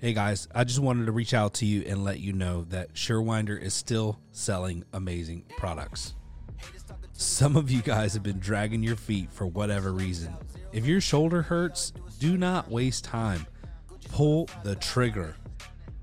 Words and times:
Hey 0.00 0.12
guys, 0.12 0.48
I 0.54 0.64
just 0.64 0.80
wanted 0.80 1.06
to 1.06 1.12
reach 1.12 1.32
out 1.32 1.54
to 1.54 1.66
you 1.66 1.82
and 1.86 2.04
let 2.04 2.20
you 2.20 2.32
know 2.32 2.64
that 2.68 2.92
Surewinder 2.94 3.60
is 3.60 3.72
still 3.72 4.18
selling 4.32 4.84
amazing 4.92 5.44
products. 5.56 6.14
Some 7.12 7.56
of 7.56 7.70
you 7.70 7.80
guys 7.80 8.12
have 8.14 8.22
been 8.22 8.38
dragging 8.38 8.82
your 8.82 8.96
feet 8.96 9.32
for 9.32 9.46
whatever 9.46 9.92
reason. 9.92 10.36
If 10.72 10.86
your 10.86 11.00
shoulder 11.00 11.40
hurts, 11.40 11.92
do 12.18 12.36
not 12.36 12.70
waste 12.70 13.04
time. 13.04 13.46
Pull 14.10 14.48
the 14.62 14.76
trigger. 14.76 15.34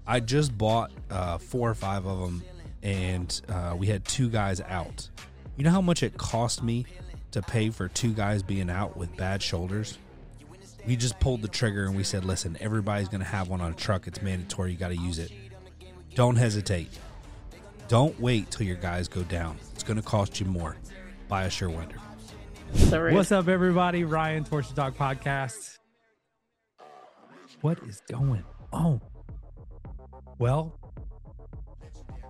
I 0.07 0.21
just 0.21 0.57
bought 0.57 0.91
uh, 1.09 1.37
four 1.37 1.69
or 1.69 1.75
five 1.75 2.05
of 2.05 2.19
them, 2.19 2.43
and 2.81 3.39
uh, 3.49 3.75
we 3.77 3.87
had 3.87 4.03
two 4.05 4.29
guys 4.29 4.61
out. 4.61 5.09
You 5.57 5.63
know 5.63 5.71
how 5.71 5.81
much 5.81 6.01
it 6.01 6.17
cost 6.17 6.63
me 6.63 6.85
to 7.31 7.41
pay 7.41 7.69
for 7.69 7.87
two 7.87 8.13
guys 8.13 8.41
being 8.41 8.69
out 8.69 8.97
with 8.97 9.15
bad 9.15 9.43
shoulders? 9.43 9.99
We 10.85 10.95
just 10.95 11.19
pulled 11.19 11.41
the 11.41 11.47
trigger 11.47 11.85
and 11.85 11.95
we 11.95 12.03
said, 12.03 12.25
listen, 12.25 12.57
everybody's 12.59 13.07
going 13.07 13.21
to 13.21 13.27
have 13.27 13.47
one 13.47 13.59
on 13.59 13.71
a 13.71 13.75
truck. 13.75 14.05
It's 14.07 14.21
mandatory. 14.21 14.71
You 14.71 14.77
got 14.77 14.89
to 14.89 14.97
use 14.97 15.17
it. 15.17 15.31
Don't 16.13 16.35
hesitate. 16.35 16.89
Don't 17.87 18.19
wait 18.19 18.51
till 18.51 18.67
your 18.67 18.75
guys 18.75 19.07
go 19.07 19.23
down. 19.23 19.57
It's 19.73 19.83
going 19.83 19.97
to 19.97 20.03
cost 20.03 20.39
you 20.39 20.45
more. 20.45 20.77
Buy 21.27 21.45
a 21.45 21.49
Surewinder. 21.49 21.97
So 22.73 22.99
rude. 22.99 23.15
What's 23.15 23.31
up, 23.31 23.47
everybody? 23.47 24.03
Ryan 24.03 24.43
Torsion 24.43 24.75
Talk 24.75 24.95
Podcast. 24.95 25.79
What 27.61 27.79
is 27.87 28.01
going 28.11 28.43
on? 28.71 29.01
Well, 30.37 30.79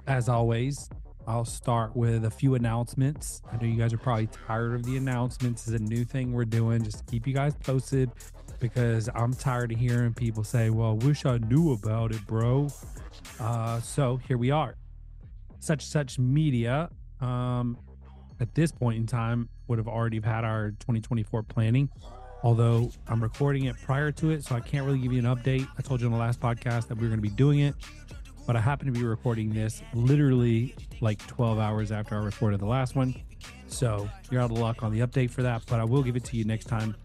as 0.07 0.29
always, 0.29 0.89
I'll 1.27 1.45
start 1.45 1.95
with 1.95 2.23
a 2.23 2.31
few 2.31 2.55
announcements. 2.55 3.41
I 3.51 3.57
know 3.57 3.67
you 3.67 3.75
guys 3.75 3.91
are 3.91 3.97
probably 3.97 4.27
tired 4.27 4.75
of 4.75 4.83
the 4.83 4.95
announcements. 4.95 5.67
It's 5.67 5.81
a 5.81 5.83
new 5.83 6.05
thing 6.05 6.31
we're 6.31 6.45
doing. 6.45 6.83
Just 6.83 6.99
to 6.99 7.03
keep 7.05 7.27
you 7.27 7.33
guys 7.33 7.55
posted 7.55 8.11
because 8.59 9.09
I'm 9.13 9.33
tired 9.33 9.71
of 9.71 9.79
hearing 9.79 10.13
people 10.13 10.43
say, 10.43 10.69
Well, 10.69 10.97
wish 10.97 11.25
I 11.25 11.37
knew 11.37 11.73
about 11.73 12.11
it, 12.11 12.25
bro. 12.27 12.69
Uh, 13.39 13.79
so 13.81 14.17
here 14.17 14.37
we 14.37 14.51
are. 14.51 14.75
Such 15.59 15.85
Such 15.85 16.19
Media, 16.19 16.89
um, 17.21 17.77
at 18.39 18.53
this 18.53 18.71
point 18.71 18.97
in 18.97 19.07
time, 19.07 19.49
would 19.67 19.77
have 19.79 19.87
already 19.87 20.19
had 20.19 20.43
our 20.43 20.71
2024 20.71 21.43
planning. 21.43 21.89
Although 22.43 22.91
I'm 23.07 23.23
recording 23.23 23.65
it 23.65 23.75
prior 23.81 24.11
to 24.13 24.29
it, 24.29 24.43
so 24.43 24.55
I 24.55 24.59
can't 24.59 24.85
really 24.85 24.99
give 24.99 25.11
you 25.11 25.19
an 25.19 25.25
update. 25.25 25.67
I 25.77 25.81
told 25.81 26.01
you 26.01 26.07
on 26.07 26.13
the 26.13 26.19
last 26.19 26.39
podcast 26.39 26.87
that 26.87 26.95
we 26.95 27.03
were 27.03 27.07
going 27.07 27.17
to 27.17 27.27
be 27.27 27.29
doing 27.29 27.59
it, 27.59 27.73
but 28.45 28.55
I 28.55 28.59
happen 28.59 28.85
to 28.85 28.91
be 28.91 29.03
recording 29.03 29.51
this 29.51 29.81
literally 29.95 30.75
like 31.01 31.25
12 31.25 31.57
hours 31.57 31.91
after 31.91 32.15
I 32.15 32.23
recorded 32.23 32.59
the 32.59 32.67
last 32.67 32.95
one. 32.95 33.19
So 33.67 34.07
you're 34.29 34.41
out 34.41 34.51
of 34.51 34.59
luck 34.59 34.83
on 34.83 34.91
the 34.91 34.99
update 34.99 35.31
for 35.31 35.41
that, 35.41 35.63
but 35.67 35.79
I 35.79 35.83
will 35.83 36.03
give 36.03 36.15
it 36.15 36.23
to 36.25 36.37
you 36.37 36.43
next 36.45 36.65
time. 36.65 36.95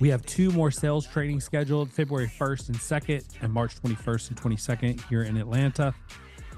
We 0.00 0.08
have 0.08 0.24
two 0.24 0.50
more 0.50 0.70
sales 0.70 1.06
training 1.06 1.40
scheduled 1.40 1.92
February 1.92 2.26
1st 2.26 2.68
and 2.68 2.78
2nd, 2.78 3.42
and 3.42 3.52
March 3.52 3.76
21st 3.82 4.30
and 4.30 4.40
22nd 4.40 5.08
here 5.08 5.22
in 5.22 5.36
Atlanta. 5.36 5.94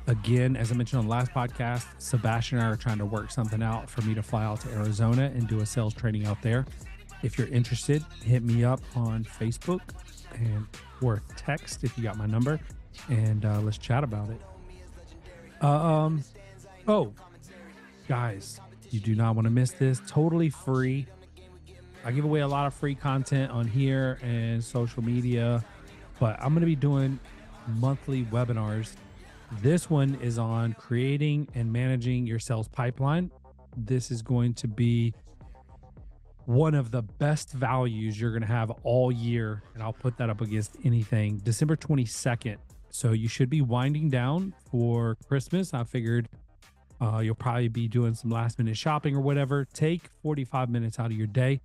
Again, 0.06 0.56
as 0.56 0.70
I 0.70 0.76
mentioned 0.76 1.00
on 1.00 1.06
the 1.06 1.10
last 1.10 1.32
podcast, 1.32 1.86
Sebastian 1.98 2.58
and 2.58 2.66
I 2.68 2.70
are 2.70 2.76
trying 2.76 2.98
to 2.98 3.04
work 3.04 3.32
something 3.32 3.60
out 3.60 3.90
for 3.90 4.00
me 4.02 4.14
to 4.14 4.22
fly 4.22 4.44
out 4.44 4.60
to 4.60 4.68
Arizona 4.70 5.32
and 5.34 5.48
do 5.48 5.60
a 5.60 5.66
sales 5.66 5.92
training 5.92 6.24
out 6.24 6.40
there. 6.40 6.66
If 7.24 7.36
you're 7.36 7.48
interested, 7.48 8.04
hit 8.24 8.44
me 8.44 8.64
up 8.64 8.80
on 8.94 9.24
Facebook 9.24 9.80
and 10.34 10.64
or 11.00 11.20
text 11.36 11.82
if 11.82 11.98
you 11.98 12.04
got 12.04 12.16
my 12.16 12.26
number, 12.26 12.60
and 13.08 13.44
uh, 13.44 13.60
let's 13.60 13.78
chat 13.78 14.04
about 14.04 14.30
it. 14.30 14.40
Uh, 15.60 15.68
um, 15.68 16.24
oh, 16.86 17.12
guys, 18.06 18.60
you 18.90 19.00
do 19.00 19.16
not 19.16 19.34
want 19.34 19.46
to 19.46 19.50
miss 19.50 19.72
this. 19.72 20.00
Totally 20.06 20.48
free. 20.48 21.06
I 22.04 22.10
give 22.10 22.24
away 22.24 22.40
a 22.40 22.48
lot 22.48 22.66
of 22.66 22.74
free 22.74 22.96
content 22.96 23.52
on 23.52 23.68
here 23.68 24.18
and 24.22 24.62
social 24.62 25.04
media, 25.04 25.64
but 26.18 26.36
I'm 26.40 26.48
going 26.48 26.62
to 26.62 26.66
be 26.66 26.74
doing 26.74 27.20
monthly 27.76 28.24
webinars. 28.24 28.94
This 29.60 29.88
one 29.88 30.18
is 30.20 30.36
on 30.36 30.72
creating 30.72 31.48
and 31.54 31.72
managing 31.72 32.26
your 32.26 32.40
sales 32.40 32.66
pipeline. 32.66 33.30
This 33.76 34.10
is 34.10 34.20
going 34.20 34.54
to 34.54 34.68
be 34.68 35.14
one 36.46 36.74
of 36.74 36.90
the 36.90 37.02
best 37.02 37.52
values 37.52 38.20
you're 38.20 38.32
going 38.32 38.42
to 38.42 38.48
have 38.48 38.70
all 38.82 39.12
year. 39.12 39.62
And 39.74 39.82
I'll 39.82 39.92
put 39.92 40.16
that 40.16 40.28
up 40.28 40.40
against 40.40 40.76
anything. 40.84 41.38
December 41.38 41.76
22nd. 41.76 42.56
So 42.90 43.12
you 43.12 43.28
should 43.28 43.48
be 43.48 43.62
winding 43.62 44.10
down 44.10 44.54
for 44.70 45.16
Christmas. 45.28 45.72
I 45.72 45.84
figured 45.84 46.28
uh, 47.00 47.18
you'll 47.18 47.36
probably 47.36 47.68
be 47.68 47.86
doing 47.86 48.14
some 48.14 48.30
last 48.30 48.58
minute 48.58 48.76
shopping 48.76 49.14
or 49.14 49.20
whatever. 49.20 49.64
Take 49.72 50.02
45 50.22 50.68
minutes 50.68 50.98
out 50.98 51.06
of 51.06 51.12
your 51.12 51.28
day 51.28 51.60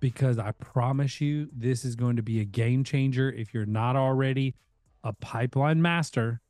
because 0.00 0.38
I 0.38 0.52
promise 0.52 1.20
you, 1.20 1.48
this 1.52 1.84
is 1.84 1.96
going 1.96 2.16
to 2.16 2.22
be 2.22 2.40
a 2.40 2.44
game 2.44 2.84
changer. 2.84 3.30
If 3.30 3.52
you're 3.52 3.66
not 3.66 3.96
already 3.96 4.54
a 5.02 5.12
pipeline 5.12 5.80
master, 5.82 6.40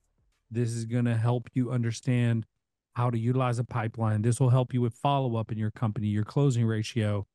this 0.50 0.70
is 0.70 0.84
going 0.84 1.04
to 1.04 1.16
help 1.16 1.48
you 1.54 1.70
understand 1.70 2.47
how 2.94 3.10
to 3.10 3.19
utilize 3.19 3.59
a 3.59 3.64
pipeline. 3.64 4.22
This 4.22 4.41
will 4.41 4.50
help 4.50 4.75
you 4.75 4.81
with 4.81 4.94
follow 4.94 5.36
up 5.36 5.53
in 5.53 5.59
your 5.59 5.70
company, 5.70 6.09
your 6.09 6.25
closing 6.25 6.64
ratio, 6.64 7.26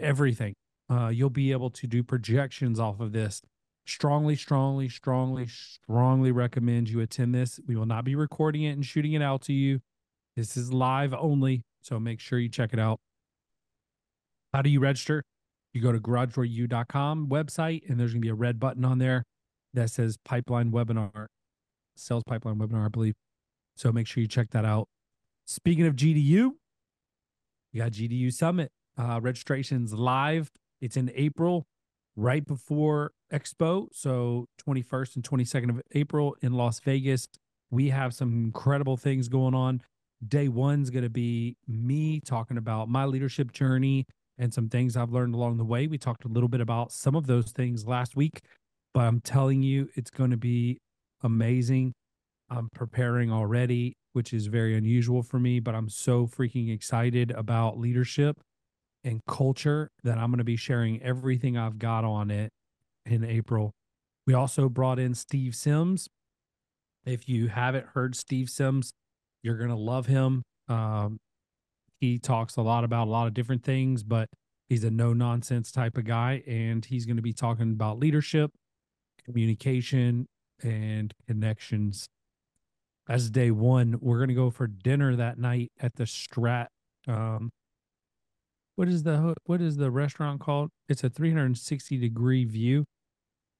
everything. 0.00 0.54
Uh, 0.90 1.08
you'll 1.08 1.30
be 1.30 1.52
able 1.52 1.70
to 1.70 1.86
do 1.86 2.02
projections 2.02 2.80
off 2.80 3.00
of 3.00 3.12
this. 3.12 3.42
Strongly, 3.86 4.36
strongly, 4.36 4.88
strongly, 4.88 5.46
strongly 5.46 6.32
recommend 6.32 6.88
you 6.88 7.00
attend 7.00 7.34
this. 7.34 7.60
We 7.66 7.76
will 7.76 7.86
not 7.86 8.04
be 8.04 8.14
recording 8.14 8.62
it 8.62 8.72
and 8.72 8.84
shooting 8.84 9.12
it 9.12 9.22
out 9.22 9.42
to 9.42 9.52
you. 9.52 9.80
This 10.36 10.56
is 10.56 10.72
live 10.72 11.14
only. 11.14 11.64
So 11.80 11.98
make 11.98 12.20
sure 12.20 12.38
you 12.38 12.48
check 12.48 12.72
it 12.72 12.78
out. 12.78 13.00
How 14.52 14.62
do 14.62 14.70
you 14.70 14.80
register? 14.80 15.24
You 15.72 15.80
go 15.80 15.92
to 15.92 15.98
garagedoorU.com 15.98 17.28
website, 17.28 17.88
and 17.88 17.98
there's 17.98 18.12
going 18.12 18.20
to 18.20 18.26
be 18.26 18.28
a 18.28 18.34
red 18.34 18.60
button 18.60 18.84
on 18.84 18.98
there 18.98 19.24
that 19.72 19.90
says 19.90 20.18
pipeline 20.24 20.70
webinar, 20.70 21.26
sales 21.96 22.22
pipeline 22.24 22.56
webinar, 22.56 22.84
I 22.84 22.88
believe. 22.88 23.14
So 23.76 23.90
make 23.90 24.06
sure 24.06 24.20
you 24.20 24.28
check 24.28 24.50
that 24.50 24.66
out. 24.66 24.88
Speaking 25.46 25.86
of 25.86 25.96
GDU, 25.96 26.50
we 27.72 27.78
got 27.78 27.92
GDU 27.92 28.32
Summit. 28.32 28.70
Uh, 28.98 29.18
registration's 29.22 29.94
live. 29.94 30.50
It's 30.82 30.98
in 30.98 31.10
April, 31.14 31.66
right 32.14 32.46
before 32.46 33.12
Expo. 33.32 33.88
So 33.92 34.46
21st 34.68 35.16
and 35.16 35.24
22nd 35.24 35.70
of 35.70 35.82
April 35.92 36.36
in 36.42 36.52
Las 36.52 36.80
Vegas. 36.80 37.26
We 37.70 37.88
have 37.88 38.12
some 38.12 38.44
incredible 38.44 38.98
things 38.98 39.28
going 39.28 39.54
on. 39.54 39.80
Day 40.26 40.48
one's 40.48 40.90
going 40.90 41.04
to 41.04 41.10
be 41.10 41.56
me 41.66 42.20
talking 42.20 42.58
about 42.58 42.90
my 42.90 43.06
leadership 43.06 43.52
journey 43.52 44.06
and 44.42 44.52
some 44.52 44.68
things 44.68 44.96
I've 44.96 45.12
learned 45.12 45.36
along 45.36 45.58
the 45.58 45.64
way. 45.64 45.86
We 45.86 45.98
talked 45.98 46.24
a 46.24 46.28
little 46.28 46.48
bit 46.48 46.60
about 46.60 46.90
some 46.90 47.14
of 47.14 47.28
those 47.28 47.52
things 47.52 47.86
last 47.86 48.16
week, 48.16 48.40
but 48.92 49.02
I'm 49.02 49.20
telling 49.20 49.62
you, 49.62 49.88
it's 49.94 50.10
going 50.10 50.32
to 50.32 50.36
be 50.36 50.78
amazing. 51.22 51.92
I'm 52.50 52.68
preparing 52.74 53.30
already, 53.30 53.94
which 54.14 54.32
is 54.32 54.48
very 54.48 54.76
unusual 54.76 55.22
for 55.22 55.38
me, 55.38 55.60
but 55.60 55.76
I'm 55.76 55.88
so 55.88 56.26
freaking 56.26 56.74
excited 56.74 57.30
about 57.30 57.78
leadership 57.78 58.40
and 59.04 59.20
culture 59.28 59.88
that 60.02 60.18
I'm 60.18 60.30
going 60.30 60.38
to 60.38 60.44
be 60.44 60.56
sharing 60.56 61.00
everything 61.02 61.56
I've 61.56 61.78
got 61.78 62.04
on 62.04 62.32
it 62.32 62.50
in 63.06 63.22
April. 63.22 63.70
We 64.26 64.34
also 64.34 64.68
brought 64.68 64.98
in 64.98 65.14
Steve 65.14 65.54
Sims. 65.54 66.08
If 67.06 67.28
you 67.28 67.46
haven't 67.46 67.86
heard 67.94 68.16
Steve 68.16 68.50
Sims, 68.50 68.90
you're 69.44 69.56
going 69.56 69.70
to 69.70 69.76
love 69.76 70.06
him. 70.06 70.42
Um, 70.66 71.18
he 72.02 72.18
talks 72.18 72.56
a 72.56 72.62
lot 72.62 72.82
about 72.82 73.06
a 73.06 73.10
lot 73.12 73.28
of 73.28 73.32
different 73.32 73.62
things, 73.62 74.02
but 74.02 74.28
he's 74.68 74.82
a 74.82 74.90
no 74.90 75.12
nonsense 75.12 75.70
type 75.70 75.96
of 75.96 76.04
guy. 76.04 76.42
And 76.48 76.84
he's 76.84 77.06
going 77.06 77.16
to 77.16 77.22
be 77.22 77.32
talking 77.32 77.70
about 77.70 78.00
leadership, 78.00 78.50
communication, 79.24 80.26
and 80.60 81.14
connections. 81.28 82.08
As 83.08 83.30
day 83.30 83.52
one, 83.52 83.98
we're 84.00 84.18
going 84.18 84.30
to 84.30 84.34
go 84.34 84.50
for 84.50 84.66
dinner 84.66 85.14
that 85.14 85.38
night 85.38 85.70
at 85.80 85.94
the 85.94 86.02
Strat. 86.02 86.66
Um, 87.06 87.50
what 88.74 88.88
is 88.88 89.04
the 89.04 89.34
what 89.44 89.60
is 89.60 89.76
the 89.76 89.92
restaurant 89.92 90.40
called? 90.40 90.70
It's 90.88 91.04
a 91.04 91.08
360 91.08 91.98
degree 91.98 92.44
view 92.44 92.84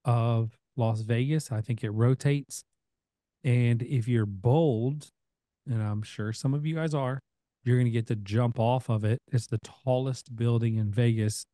of 0.04 0.50
Las 0.76 1.02
Vegas. 1.02 1.52
I 1.52 1.60
think 1.60 1.84
it 1.84 1.90
rotates. 1.90 2.64
And 3.44 3.82
if 3.82 4.08
you're 4.08 4.26
bold, 4.26 5.10
and 5.70 5.80
I'm 5.80 6.02
sure 6.02 6.32
some 6.32 6.54
of 6.54 6.66
you 6.66 6.74
guys 6.74 6.92
are, 6.92 7.20
you're 7.64 7.76
going 7.76 7.86
to 7.86 7.90
get 7.90 8.06
to 8.08 8.16
jump 8.16 8.58
off 8.58 8.88
of 8.88 9.04
it. 9.04 9.20
It's 9.30 9.46
the 9.46 9.58
tallest 9.58 10.34
building 10.34 10.76
in 10.76 10.90
Vegas. 10.90 11.44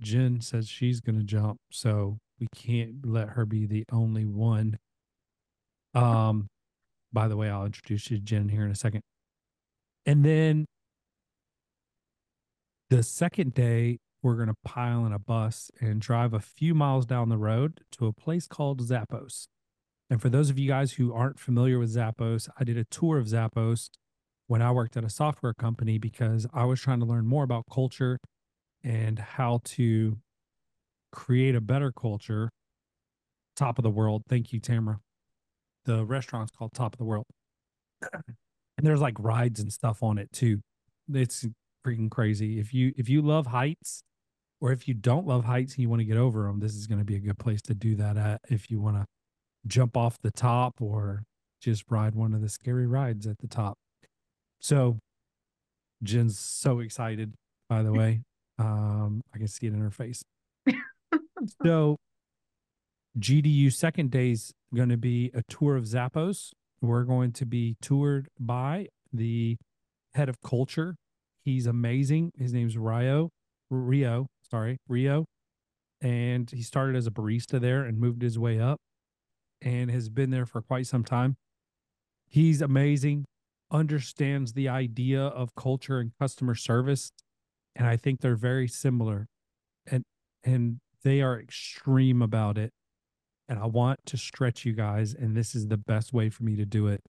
Jen 0.00 0.40
says 0.40 0.68
she's 0.68 1.00
going 1.00 1.18
to 1.18 1.24
jump, 1.24 1.58
so 1.72 2.18
we 2.38 2.46
can't 2.54 3.04
let 3.04 3.30
her 3.30 3.44
be 3.44 3.66
the 3.66 3.84
only 3.90 4.24
one. 4.24 4.78
Um, 5.94 6.46
by 7.12 7.26
the 7.26 7.36
way, 7.36 7.50
I'll 7.50 7.66
introduce 7.66 8.10
you 8.10 8.18
to 8.18 8.22
Jen 8.22 8.48
here 8.48 8.64
in 8.64 8.70
a 8.70 8.76
second. 8.76 9.02
And 10.06 10.24
then 10.24 10.66
the 12.90 13.02
second 13.02 13.54
day, 13.54 13.98
we're 14.22 14.36
going 14.36 14.48
to 14.48 14.54
pile 14.64 15.06
in 15.06 15.12
a 15.12 15.18
bus 15.18 15.70
and 15.80 16.00
drive 16.00 16.34
a 16.34 16.40
few 16.40 16.74
miles 16.74 17.06
down 17.06 17.28
the 17.28 17.38
road 17.38 17.80
to 17.92 18.06
a 18.06 18.12
place 18.12 18.46
called 18.46 18.82
Zappos. 18.82 19.46
And 20.10 20.20
for 20.20 20.28
those 20.28 20.50
of 20.50 20.58
you 20.58 20.66
guys 20.66 20.92
who 20.92 21.12
aren't 21.12 21.38
familiar 21.38 21.78
with 21.78 21.94
Zappos, 21.94 22.48
I 22.58 22.64
did 22.64 22.76
a 22.76 22.84
tour 22.84 23.18
of 23.18 23.26
Zappos 23.26 23.90
when 24.48 24.62
I 24.62 24.72
worked 24.72 24.96
at 24.96 25.04
a 25.04 25.10
software 25.10 25.54
company 25.54 25.98
because 25.98 26.46
I 26.52 26.64
was 26.64 26.80
trying 26.80 27.00
to 27.00 27.06
learn 27.06 27.26
more 27.26 27.44
about 27.44 27.64
culture 27.72 28.18
and 28.82 29.18
how 29.18 29.60
to 29.64 30.18
create 31.12 31.54
a 31.54 31.60
better 31.60 31.92
culture. 31.92 32.50
Top 33.56 33.78
of 33.78 33.82
the 33.82 33.90
world. 33.90 34.22
Thank 34.28 34.52
you, 34.52 34.58
Tamara. 34.60 35.00
The 35.84 36.04
restaurant's 36.04 36.50
called 36.50 36.72
Top 36.74 36.94
of 36.94 36.98
the 36.98 37.04
World. 37.04 37.26
And 38.78 38.86
there's 38.86 39.00
like 39.00 39.16
rides 39.18 39.58
and 39.58 39.72
stuff 39.72 40.04
on 40.04 40.18
it 40.18 40.30
too. 40.30 40.60
It's 41.12 41.44
freaking 41.84 42.08
crazy. 42.08 42.60
If 42.60 42.72
you 42.72 42.92
if 42.96 43.08
you 43.08 43.20
love 43.20 43.48
heights 43.48 44.02
or 44.60 44.70
if 44.70 44.86
you 44.86 44.94
don't 44.94 45.26
love 45.26 45.46
heights 45.46 45.74
and 45.74 45.82
you 45.82 45.88
want 45.88 45.98
to 45.98 46.04
get 46.04 46.16
over 46.16 46.44
them, 46.44 46.60
this 46.60 46.76
is 46.76 46.86
going 46.86 47.00
to 47.00 47.04
be 47.04 47.16
a 47.16 47.18
good 47.18 47.40
place 47.40 47.60
to 47.62 47.74
do 47.74 47.96
that 47.96 48.16
at 48.16 48.40
if 48.48 48.70
you 48.70 48.80
want 48.80 48.96
to 48.98 49.04
jump 49.66 49.96
off 49.96 50.16
the 50.22 50.30
top 50.30 50.80
or 50.80 51.24
just 51.60 51.82
ride 51.90 52.14
one 52.14 52.32
of 52.32 52.40
the 52.40 52.48
scary 52.48 52.86
rides 52.86 53.26
at 53.26 53.38
the 53.38 53.48
top. 53.48 53.76
So 54.60 54.98
Jen's 56.02 56.38
so 56.38 56.80
excited, 56.80 57.34
by 57.68 57.82
the 57.82 57.92
way. 57.92 58.22
Um, 58.58 59.22
I 59.34 59.38
can 59.38 59.48
see 59.48 59.66
it 59.66 59.72
in 59.72 59.80
her 59.80 59.90
face. 59.90 60.22
so 61.62 61.96
GDU 63.18 63.72
second 63.72 64.10
day's 64.10 64.52
going 64.74 64.88
to 64.88 64.96
be 64.96 65.30
a 65.34 65.42
tour 65.48 65.76
of 65.76 65.84
Zappos. 65.84 66.50
We're 66.80 67.04
going 67.04 67.32
to 67.32 67.46
be 67.46 67.76
toured 67.80 68.28
by 68.38 68.88
the 69.12 69.56
head 70.14 70.28
of 70.28 70.40
culture. 70.40 70.96
He's 71.44 71.66
amazing. 71.66 72.32
His 72.38 72.52
name's 72.52 72.76
Rio. 72.76 73.30
Rio, 73.70 74.28
sorry, 74.50 74.78
Rio. 74.88 75.24
And 76.00 76.50
he 76.50 76.62
started 76.62 76.94
as 76.96 77.06
a 77.06 77.10
barista 77.10 77.60
there 77.60 77.84
and 77.84 77.98
moved 77.98 78.22
his 78.22 78.38
way 78.38 78.60
up 78.60 78.78
and 79.60 79.90
has 79.90 80.08
been 80.08 80.30
there 80.30 80.46
for 80.46 80.62
quite 80.62 80.86
some 80.86 81.04
time. 81.04 81.36
He's 82.28 82.62
amazing, 82.62 83.24
understands 83.70 84.52
the 84.52 84.68
idea 84.68 85.20
of 85.20 85.54
culture 85.54 85.98
and 85.98 86.12
customer 86.18 86.54
service. 86.54 87.12
And 87.76 87.86
I 87.86 87.96
think 87.96 88.20
they're 88.20 88.36
very 88.36 88.68
similar. 88.68 89.28
And 89.86 90.04
and 90.44 90.80
they 91.04 91.20
are 91.20 91.38
extreme 91.38 92.22
about 92.22 92.58
it. 92.58 92.72
And 93.48 93.58
I 93.58 93.66
want 93.66 94.00
to 94.06 94.16
stretch 94.16 94.64
you 94.64 94.74
guys, 94.74 95.14
and 95.14 95.36
this 95.36 95.54
is 95.54 95.68
the 95.68 95.78
best 95.78 96.12
way 96.12 96.28
for 96.28 96.44
me 96.44 96.56
to 96.56 96.66
do 96.66 96.86
it. 96.86 97.02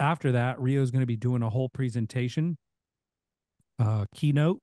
After 0.00 0.32
that, 0.32 0.60
Rio's 0.60 0.90
going 0.90 1.00
to 1.00 1.06
be 1.06 1.16
doing 1.16 1.42
a 1.42 1.50
whole 1.50 1.68
presentation, 1.68 2.58
uh, 3.78 4.06
keynote, 4.14 4.60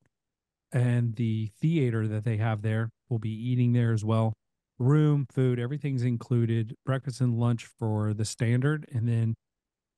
and 0.72 1.16
the 1.16 1.50
theater 1.62 2.07
that 2.07 2.25
they 2.25 2.38
have 2.38 2.62
there 2.62 2.89
will 3.10 3.19
be 3.19 3.30
eating 3.30 3.74
there 3.74 3.94
as 3.94 4.04
well 4.04 4.34
room, 4.80 5.25
food, 5.31 5.60
everything's 5.60 6.04
included, 6.04 6.75
breakfast 6.86 7.22
and 7.22 7.36
lunch 7.36 7.66
for 7.80 8.13
the 8.13 8.25
standard, 8.25 8.86
and 8.92 9.07
then 9.07 9.36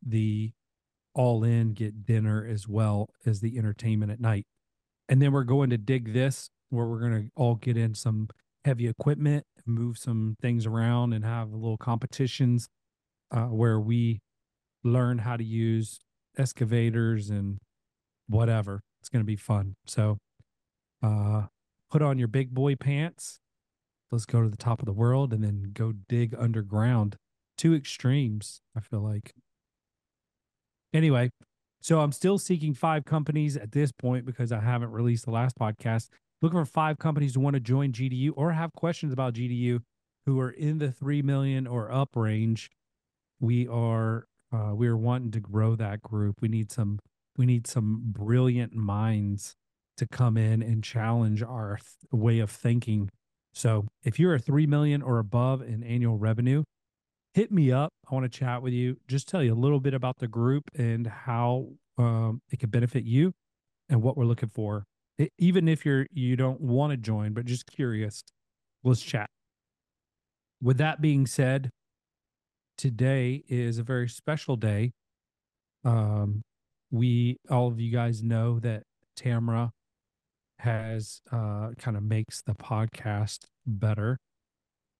the 0.05 0.51
all 1.15 1.43
in 1.43 1.73
get 1.73 2.05
dinner 2.05 2.45
as 2.45 2.67
well 2.67 3.09
as 3.25 3.39
the 3.39 3.57
entertainment 3.57 4.11
at 4.11 4.19
night. 4.19 4.45
And 5.09 5.21
then 5.21 5.31
we're 5.31 5.43
going 5.43 5.69
to 5.69 5.77
dig 5.77 6.13
this 6.13 6.49
where 6.69 6.85
we're 6.85 6.99
going 6.99 7.23
to 7.23 7.29
all 7.35 7.55
get 7.55 7.77
in 7.77 7.93
some 7.93 8.27
heavy 8.63 8.87
equipment, 8.87 9.45
move 9.65 9.97
some 9.97 10.35
things 10.41 10.65
around, 10.65 11.13
and 11.13 11.23
have 11.23 11.51
a 11.51 11.55
little 11.55 11.77
competitions 11.77 12.67
uh, 13.31 13.45
where 13.45 13.79
we 13.79 14.19
learn 14.83 15.19
how 15.19 15.37
to 15.37 15.43
use 15.43 15.99
excavators 16.37 17.29
and 17.29 17.59
whatever. 18.27 18.81
It's 18.99 19.09
going 19.09 19.21
to 19.21 19.27
be 19.27 19.35
fun. 19.35 19.75
So, 19.85 20.17
uh, 21.01 21.43
put 21.91 22.01
on 22.01 22.17
your 22.17 22.27
big 22.27 22.53
boy 22.53 22.75
pants 22.75 23.39
let's 24.11 24.25
go 24.25 24.41
to 24.41 24.49
the 24.49 24.57
top 24.57 24.79
of 24.79 24.85
the 24.85 24.93
world 24.93 25.33
and 25.33 25.43
then 25.43 25.71
go 25.73 25.93
dig 26.07 26.35
underground. 26.37 27.17
Two 27.57 27.73
extremes, 27.73 28.61
I 28.75 28.79
feel 28.79 29.01
like. 29.01 29.33
Anyway, 30.95 31.29
so 31.81 31.99
I'm 31.99 32.11
still 32.11 32.37
seeking 32.37 32.73
five 32.73 33.03
companies 33.03 33.57
at 33.57 33.73
this 33.73 33.91
point 33.91 34.25
because 34.25 34.51
I 34.51 34.61
haven't 34.61 34.91
released 34.91 35.25
the 35.25 35.31
last 35.31 35.57
podcast. 35.59 36.07
Looking 36.41 36.59
for 36.59 36.65
five 36.65 36.97
companies 36.97 37.33
to 37.33 37.39
want 37.39 37.55
to 37.55 37.59
join 37.59 37.91
GDU 37.91 38.31
or 38.35 38.53
have 38.53 38.71
questions 38.73 39.11
about 39.11 39.33
GDU 39.33 39.79
who 40.25 40.39
are 40.39 40.51
in 40.51 40.79
the 40.79 40.91
three 40.91 41.21
million 41.21 41.67
or 41.67 41.91
up 41.91 42.15
range. 42.15 42.69
We 43.39 43.67
are 43.67 44.25
uh, 44.53 44.73
we 44.73 44.87
are 44.87 44.97
wanting 44.97 45.31
to 45.31 45.39
grow 45.41 45.75
that 45.75 46.01
group. 46.01 46.41
We 46.41 46.47
need 46.47 46.71
some 46.71 46.99
we 47.37 47.45
need 47.45 47.67
some 47.67 48.01
brilliant 48.05 48.73
minds 48.73 49.55
to 49.97 50.07
come 50.07 50.37
in 50.37 50.61
and 50.61 50.81
challenge 50.81 51.43
our 51.43 51.77
th- 51.77 52.21
way 52.21 52.39
of 52.39 52.49
thinking 52.49 53.09
so 53.55 53.87
if 54.03 54.19
you're 54.19 54.35
a 54.35 54.39
3 54.39 54.67
million 54.67 55.01
or 55.01 55.17
above 55.17 55.61
in 55.61 55.81
annual 55.81 56.17
revenue, 56.17 56.63
hit 57.35 57.51
me 57.51 57.69
up. 57.69 57.91
I 58.09 58.15
want 58.15 58.31
to 58.31 58.39
chat 58.39 58.61
with 58.61 58.71
you, 58.71 58.97
just 59.09 59.27
tell 59.27 59.43
you 59.43 59.53
a 59.53 59.55
little 59.55 59.81
bit 59.81 59.93
about 59.93 60.19
the 60.19 60.27
group 60.27 60.63
and 60.73 61.05
how 61.05 61.67
um, 61.97 62.41
it 62.49 62.61
could 62.61 62.71
benefit 62.71 63.03
you 63.03 63.33
and 63.89 64.01
what 64.01 64.15
we're 64.15 64.25
looking 64.25 64.49
for. 64.49 64.85
It, 65.17 65.33
even 65.37 65.67
if 65.67 65.85
you're 65.85 66.07
you 66.11 66.37
don't 66.37 66.61
want 66.61 66.91
to 66.91 66.97
join, 66.97 67.33
but 67.33 67.45
just 67.45 67.67
curious, 67.67 68.23
let's 68.85 69.01
chat. 69.01 69.29
With 70.61 70.77
that 70.77 71.01
being 71.01 71.27
said, 71.27 71.69
today 72.77 73.43
is 73.49 73.79
a 73.79 73.83
very 73.83 74.07
special 74.07 74.55
day. 74.55 74.93
Um, 75.83 76.41
we 76.89 77.37
all 77.49 77.67
of 77.67 77.81
you 77.81 77.91
guys 77.91 78.23
know 78.23 78.59
that 78.61 78.83
Tamara 79.17 79.71
has 80.59 81.21
uh, 81.33 81.71
kind 81.77 81.97
of 81.97 82.03
makes 82.03 82.41
the 82.41 82.53
podcast 82.53 83.39
better 83.67 84.19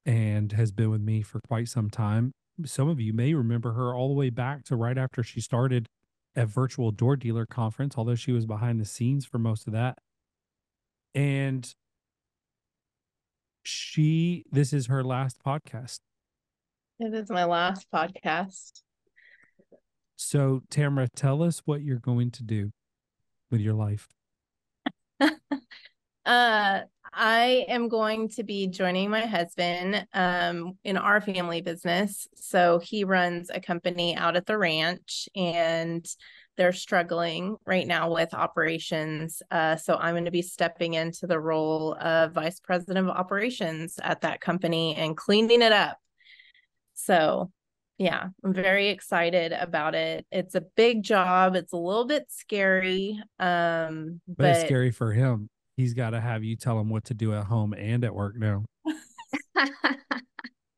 and 0.06 0.52
has 0.52 0.72
been 0.72 0.90
with 0.90 1.02
me 1.02 1.22
for 1.22 1.40
quite 1.42 1.68
some 1.68 1.90
time. 1.90 2.32
Some 2.66 2.88
of 2.88 3.00
you 3.00 3.14
may 3.14 3.34
remember 3.34 3.74
her 3.74 3.94
all 3.94 4.08
the 4.08 4.14
way 4.14 4.30
back 4.30 4.64
to 4.66 4.76
right 4.76 4.98
after 4.98 5.24
she 5.24 5.42
started 5.42 5.88
at 6.36 6.48
Virtual 6.48 6.92
Door 6.92 7.18
Dealer 7.18 7.46
Conference, 7.46 7.96
although 7.98 8.16
she 8.16 8.32
was 8.32 8.46
behind 8.46 8.80
the 8.80 8.86
scenes 8.86 9.26
for 9.26 9.40
most 9.40 9.68
of 9.68 9.74
that. 9.74 9.98
And 11.14 11.74
she, 13.64 14.46
this 14.52 14.74
is 14.74 14.88
her 14.88 15.04
last 15.04 15.38
podcast. 15.44 16.00
It 17.00 17.14
is 17.14 17.30
my 17.30 17.46
last 17.46 17.88
podcast. 17.94 18.82
So, 20.16 20.62
Tamara, 20.70 21.10
tell 21.14 21.44
us 21.44 21.62
what 21.66 21.82
you're 21.82 22.00
going 22.00 22.32
to 22.32 22.44
do 22.44 22.72
with 23.52 23.60
your 23.62 23.74
life. 23.74 24.08
uh 26.26 26.82
I 27.16 27.66
am 27.70 27.88
going 27.88 28.28
to 28.30 28.44
be 28.44 28.68
joining 28.68 29.10
my 29.10 29.26
husband 29.26 30.06
um, 30.14 30.78
in 30.84 30.98
our 30.98 31.22
family 31.22 31.62
business. 31.62 32.28
So 32.36 32.80
he 32.80 33.06
runs 33.06 33.50
a 33.50 33.62
company 33.62 34.18
out 34.18 34.36
at 34.36 34.46
the 34.46 34.58
ranch 34.58 35.30
and 35.34 36.06
they're 36.58 36.74
struggling 36.74 37.56
right 37.66 37.88
now 37.88 38.14
with 38.14 38.34
operations. 38.34 39.42
Uh, 39.50 39.78
so 39.78 39.96
I'm 39.96 40.14
going 40.14 40.26
to 40.26 40.32
be 40.32 40.42
stepping 40.42 40.94
into 40.94 41.26
the 41.26 41.40
role 41.40 41.96
of 42.00 42.34
vice 42.34 42.60
president 42.60 43.08
of 43.08 43.16
operations 43.16 43.98
at 44.04 44.22
that 44.22 44.42
company 44.42 44.96
and 44.96 45.16
cleaning 45.16 45.62
it 45.62 45.72
up. 45.72 45.98
So 46.96 47.50
yeah, 47.98 48.28
I'm 48.44 48.54
very 48.54 48.90
excited 48.90 49.54
about 49.54 49.96
it. 49.96 50.26
It's 50.32 50.56
a 50.56 50.62
big 50.62 51.04
job. 51.04 51.56
It's 51.56 51.72
a 51.72 51.78
little 51.78 52.06
bit 52.06 52.26
scary. 52.30 53.18
Um, 53.40 54.20
but, 54.28 54.38
but 54.38 54.50
it's 54.50 54.66
scary 54.66 54.92
for 54.92 55.14
him. 55.14 55.50
He's 55.78 55.94
got 55.94 56.12
to 56.12 56.22
have 56.22 56.44
you 56.44 56.56
tell 56.56 56.80
him 56.80 56.90
what 56.90 57.06
to 57.06 57.14
do 57.14 57.34
at 57.34 57.46
home 57.46 57.74
and 57.74 58.04
at 58.04 58.14
work 58.14 58.36
now. 58.38 58.66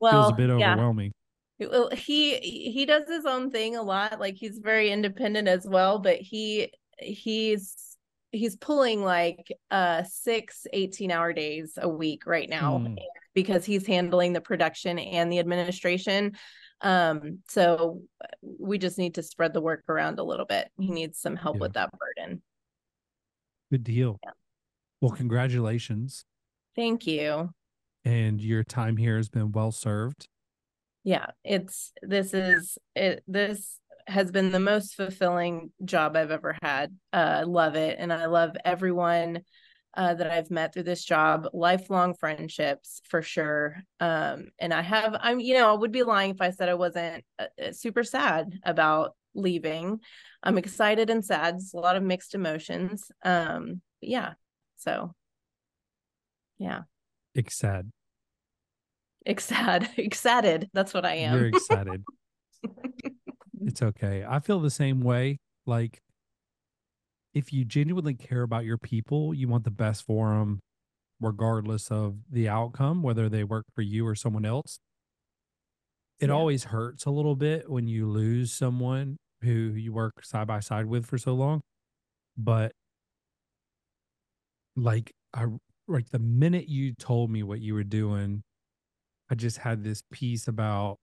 well, 0.00 0.12
feels 0.12 0.32
a 0.32 0.36
bit 0.36 0.50
overwhelming. 0.50 1.12
Yeah. 1.58 1.68
Well, 1.68 1.90
he 1.90 2.36
he 2.38 2.86
does 2.86 3.08
his 3.08 3.24
own 3.24 3.50
thing 3.50 3.76
a 3.76 3.82
lot. 3.82 4.20
Like 4.20 4.36
he's 4.36 4.58
very 4.58 4.90
independent 4.90 5.48
as 5.48 5.66
well, 5.66 5.98
but 5.98 6.16
he 6.16 6.72
he's 6.98 7.96
he's 8.30 8.56
pulling 8.56 9.02
like 9.02 9.50
uh 9.70 10.02
six 10.02 10.66
18 10.72 11.10
hour 11.10 11.32
days 11.32 11.78
a 11.80 11.88
week 11.88 12.26
right 12.26 12.48
now 12.48 12.78
mm. 12.78 12.96
because 13.34 13.64
he's 13.64 13.86
handling 13.86 14.34
the 14.34 14.40
production 14.40 14.98
and 14.98 15.32
the 15.32 15.38
administration 15.38 16.36
um, 16.80 17.40
so 17.48 18.02
we 18.42 18.78
just 18.78 18.98
need 18.98 19.14
to 19.16 19.22
spread 19.22 19.52
the 19.52 19.60
work 19.60 19.84
around 19.88 20.18
a 20.18 20.24
little 20.24 20.46
bit. 20.46 20.68
He 20.78 20.90
needs 20.90 21.18
some 21.18 21.36
help 21.36 21.56
yeah. 21.56 21.60
with 21.60 21.72
that 21.74 21.90
burden. 21.98 22.42
Good 23.70 23.84
deal. 23.84 24.18
Yeah. 24.24 24.30
Well, 25.00 25.12
congratulations. 25.12 26.24
Thank 26.74 27.06
you. 27.06 27.50
And 28.04 28.40
your 28.40 28.64
time 28.64 28.96
here 28.96 29.16
has 29.16 29.28
been 29.28 29.52
well 29.52 29.72
served. 29.72 30.28
Yeah, 31.04 31.26
it's 31.44 31.92
this 32.02 32.34
is 32.34 32.78
it 32.94 33.22
this 33.26 33.80
has 34.06 34.30
been 34.30 34.50
the 34.50 34.60
most 34.60 34.94
fulfilling 34.94 35.70
job 35.84 36.16
I've 36.16 36.30
ever 36.30 36.56
had. 36.62 36.96
Uh, 37.12 37.40
I 37.40 37.42
love 37.42 37.76
it 37.76 37.96
and 37.98 38.12
I 38.12 38.26
love 38.26 38.56
everyone 38.64 39.42
uh, 39.94 40.14
that 40.14 40.30
I've 40.30 40.50
met 40.50 40.72
through 40.72 40.84
this 40.84 41.04
job, 41.04 41.48
lifelong 41.52 42.14
friendships 42.14 43.02
for 43.08 43.20
sure. 43.20 43.82
Um, 44.00 44.46
and 44.58 44.72
I 44.72 44.82
have, 44.82 45.16
I'm, 45.20 45.40
you 45.40 45.54
know, 45.54 45.70
I 45.70 45.76
would 45.76 45.92
be 45.92 46.04
lying 46.04 46.30
if 46.30 46.40
I 46.40 46.50
said 46.50 46.68
I 46.68 46.74
wasn't 46.74 47.24
uh, 47.38 47.46
uh, 47.62 47.72
super 47.72 48.04
sad 48.04 48.58
about 48.62 49.14
leaving. 49.34 50.00
I'm 50.42 50.56
excited 50.56 51.10
and 51.10 51.24
sad. 51.24 51.56
It's 51.56 51.74
a 51.74 51.78
lot 51.78 51.96
of 51.96 52.02
mixed 52.02 52.34
emotions. 52.34 53.10
Um, 53.24 53.82
yeah. 54.00 54.34
So, 54.78 55.12
yeah. 56.58 56.82
Excited. 57.34 57.90
Excited. 59.26 59.88
Excited. 59.98 60.68
That's 60.72 60.94
what 60.94 61.04
I 61.04 61.14
am. 61.16 61.36
You're 61.36 61.46
excited. 61.54 62.02
it's 63.60 63.82
okay. 63.82 64.24
I 64.26 64.40
feel 64.40 64.60
the 64.60 64.70
same 64.70 65.00
way. 65.02 65.38
Like 65.66 65.98
if 67.34 67.52
you 67.52 67.64
genuinely 67.64 68.14
care 68.14 68.42
about 68.42 68.64
your 68.64 68.78
people, 68.78 69.34
you 69.34 69.48
want 69.48 69.64
the 69.64 69.70
best 69.70 70.04
for 70.06 70.30
them. 70.30 70.60
regardless 71.20 71.90
of 71.90 72.16
the 72.30 72.48
outcome, 72.48 73.02
whether 73.02 73.28
they 73.28 73.42
work 73.42 73.64
for 73.74 73.82
you 73.82 74.06
or 74.06 74.14
someone 74.14 74.44
else. 74.46 74.78
It 76.20 76.28
Yeah. 76.28 76.34
always 76.36 76.64
hurts 76.64 77.06
a 77.06 77.10
little 77.10 77.34
bit 77.34 77.68
when 77.68 77.88
you 77.88 78.08
lose 78.08 78.52
someone 78.52 79.16
who 79.42 79.50
you 79.50 79.92
work 79.92 80.24
side 80.24 80.46
by 80.46 80.60
side 80.60 80.86
with 80.86 81.06
for 81.06 81.18
so 81.18 81.34
long. 81.34 81.60
But 82.36 82.70
like 84.78 85.12
I 85.34 85.46
like 85.88 86.10
the 86.10 86.18
minute 86.18 86.68
you 86.68 86.94
told 86.94 87.30
me 87.30 87.42
what 87.42 87.60
you 87.60 87.74
were 87.74 87.84
doing, 87.84 88.42
I 89.30 89.34
just 89.34 89.58
had 89.58 89.84
this 89.84 90.02
piece 90.12 90.48
about 90.48 90.98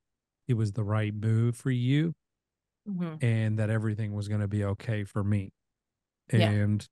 it 0.47 0.53
was 0.55 0.73
the 0.73 0.83
right 0.83 1.13
move 1.13 1.55
for 1.57 1.71
you 1.71 2.13
Mhm. 2.87 3.21
and 3.23 3.57
that 3.59 3.69
everything 3.71 4.13
was 4.13 4.27
going 4.27 4.41
to 4.41 4.47
be 4.47 4.63
okay 4.63 5.03
for 5.03 5.23
me. 5.23 5.49
Yeah. 6.31 6.49
And 6.51 6.85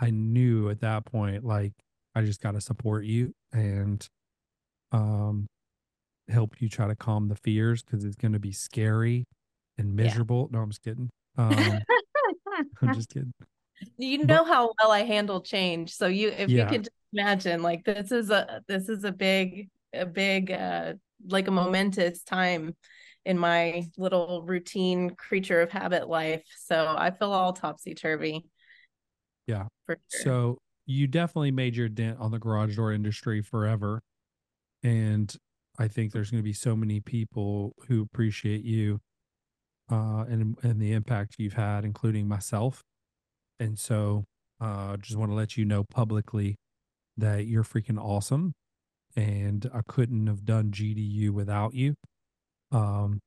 I 0.00 0.10
knew 0.10 0.68
at 0.70 0.80
that 0.80 1.04
point, 1.06 1.44
like, 1.44 1.72
I 2.14 2.22
just 2.22 2.40
got 2.40 2.52
to 2.52 2.60
support 2.60 3.04
you 3.04 3.32
and 3.52 4.06
um, 4.92 5.46
help 6.28 6.60
you 6.60 6.68
try 6.68 6.86
to 6.88 6.96
calm 6.96 7.28
the 7.28 7.36
fears 7.36 7.82
because 7.82 8.04
it's 8.04 8.16
going 8.16 8.32
to 8.32 8.38
be 8.40 8.52
scary 8.52 9.24
and 9.78 9.94
miserable. 9.94 10.48
No, 10.52 10.60
I'm 10.60 10.70
just 10.70 10.82
kidding. 10.82 11.10
Um, 11.38 11.54
I'm 12.82 12.92
just 12.94 13.08
kidding. 13.08 13.32
You 13.98 14.18
But- 14.18 14.26
know 14.28 14.44
how 14.44 14.72
well 14.80 14.90
I 14.92 15.00
handle 15.04 15.40
change. 15.40 15.92
So 15.94 16.06
you 16.06 16.28
if 16.28 16.48
Yeah. 16.50 16.64
you 16.64 16.68
could 16.70 16.84
just 16.84 16.96
imagine 17.12 17.62
like 17.62 17.84
this 17.84 18.12
is 18.12 18.30
a 18.30 18.62
this 18.68 18.88
is 18.88 19.04
a 19.04 19.12
big 19.12 19.68
a 19.92 20.06
big 20.06 20.50
uh 20.52 20.94
like 21.28 21.48
a 21.48 21.50
momentous 21.50 22.22
time 22.22 22.76
in 23.26 23.36
my 23.38 23.86
little 23.98 24.42
routine 24.42 25.10
creature 25.10 25.60
of 25.60 25.70
habit 25.70 26.08
life. 26.08 26.42
So 26.58 26.94
I 26.96 27.10
feel 27.10 27.32
all 27.32 27.52
topsy 27.52 27.94
turvy. 27.94 28.46
Yeah. 29.46 29.66
Sure. 29.86 29.98
So 30.08 30.58
you 30.86 31.06
definitely 31.06 31.50
made 31.50 31.76
your 31.76 31.88
dent 31.88 32.18
on 32.18 32.30
the 32.30 32.38
garage 32.38 32.76
door 32.76 32.92
industry 32.92 33.42
forever. 33.42 34.00
And 34.82 35.34
I 35.78 35.88
think 35.88 36.12
there's 36.12 36.30
going 36.30 36.42
to 36.42 36.44
be 36.44 36.52
so 36.54 36.74
many 36.74 37.00
people 37.00 37.74
who 37.88 38.02
appreciate 38.02 38.64
you 38.64 39.00
uh, 39.90 40.24
and 40.28 40.56
and 40.62 40.80
the 40.80 40.92
impact 40.92 41.34
you've 41.38 41.52
had, 41.54 41.84
including 41.84 42.26
myself. 42.28 42.82
And 43.60 43.78
so, 43.78 44.24
uh, 44.60 44.96
just 44.96 45.16
want 45.16 45.30
to 45.30 45.34
let 45.36 45.56
you 45.56 45.64
know 45.64 45.84
publicly 45.84 46.56
that 47.16 47.46
you're 47.46 47.62
freaking 47.64 48.02
awesome, 48.02 48.52
and 49.16 49.70
I 49.72 49.82
couldn't 49.86 50.26
have 50.26 50.44
done 50.44 50.72
GDU 50.72 51.32
without 51.32 51.74
you. 51.74 51.94
Um, 52.72 53.20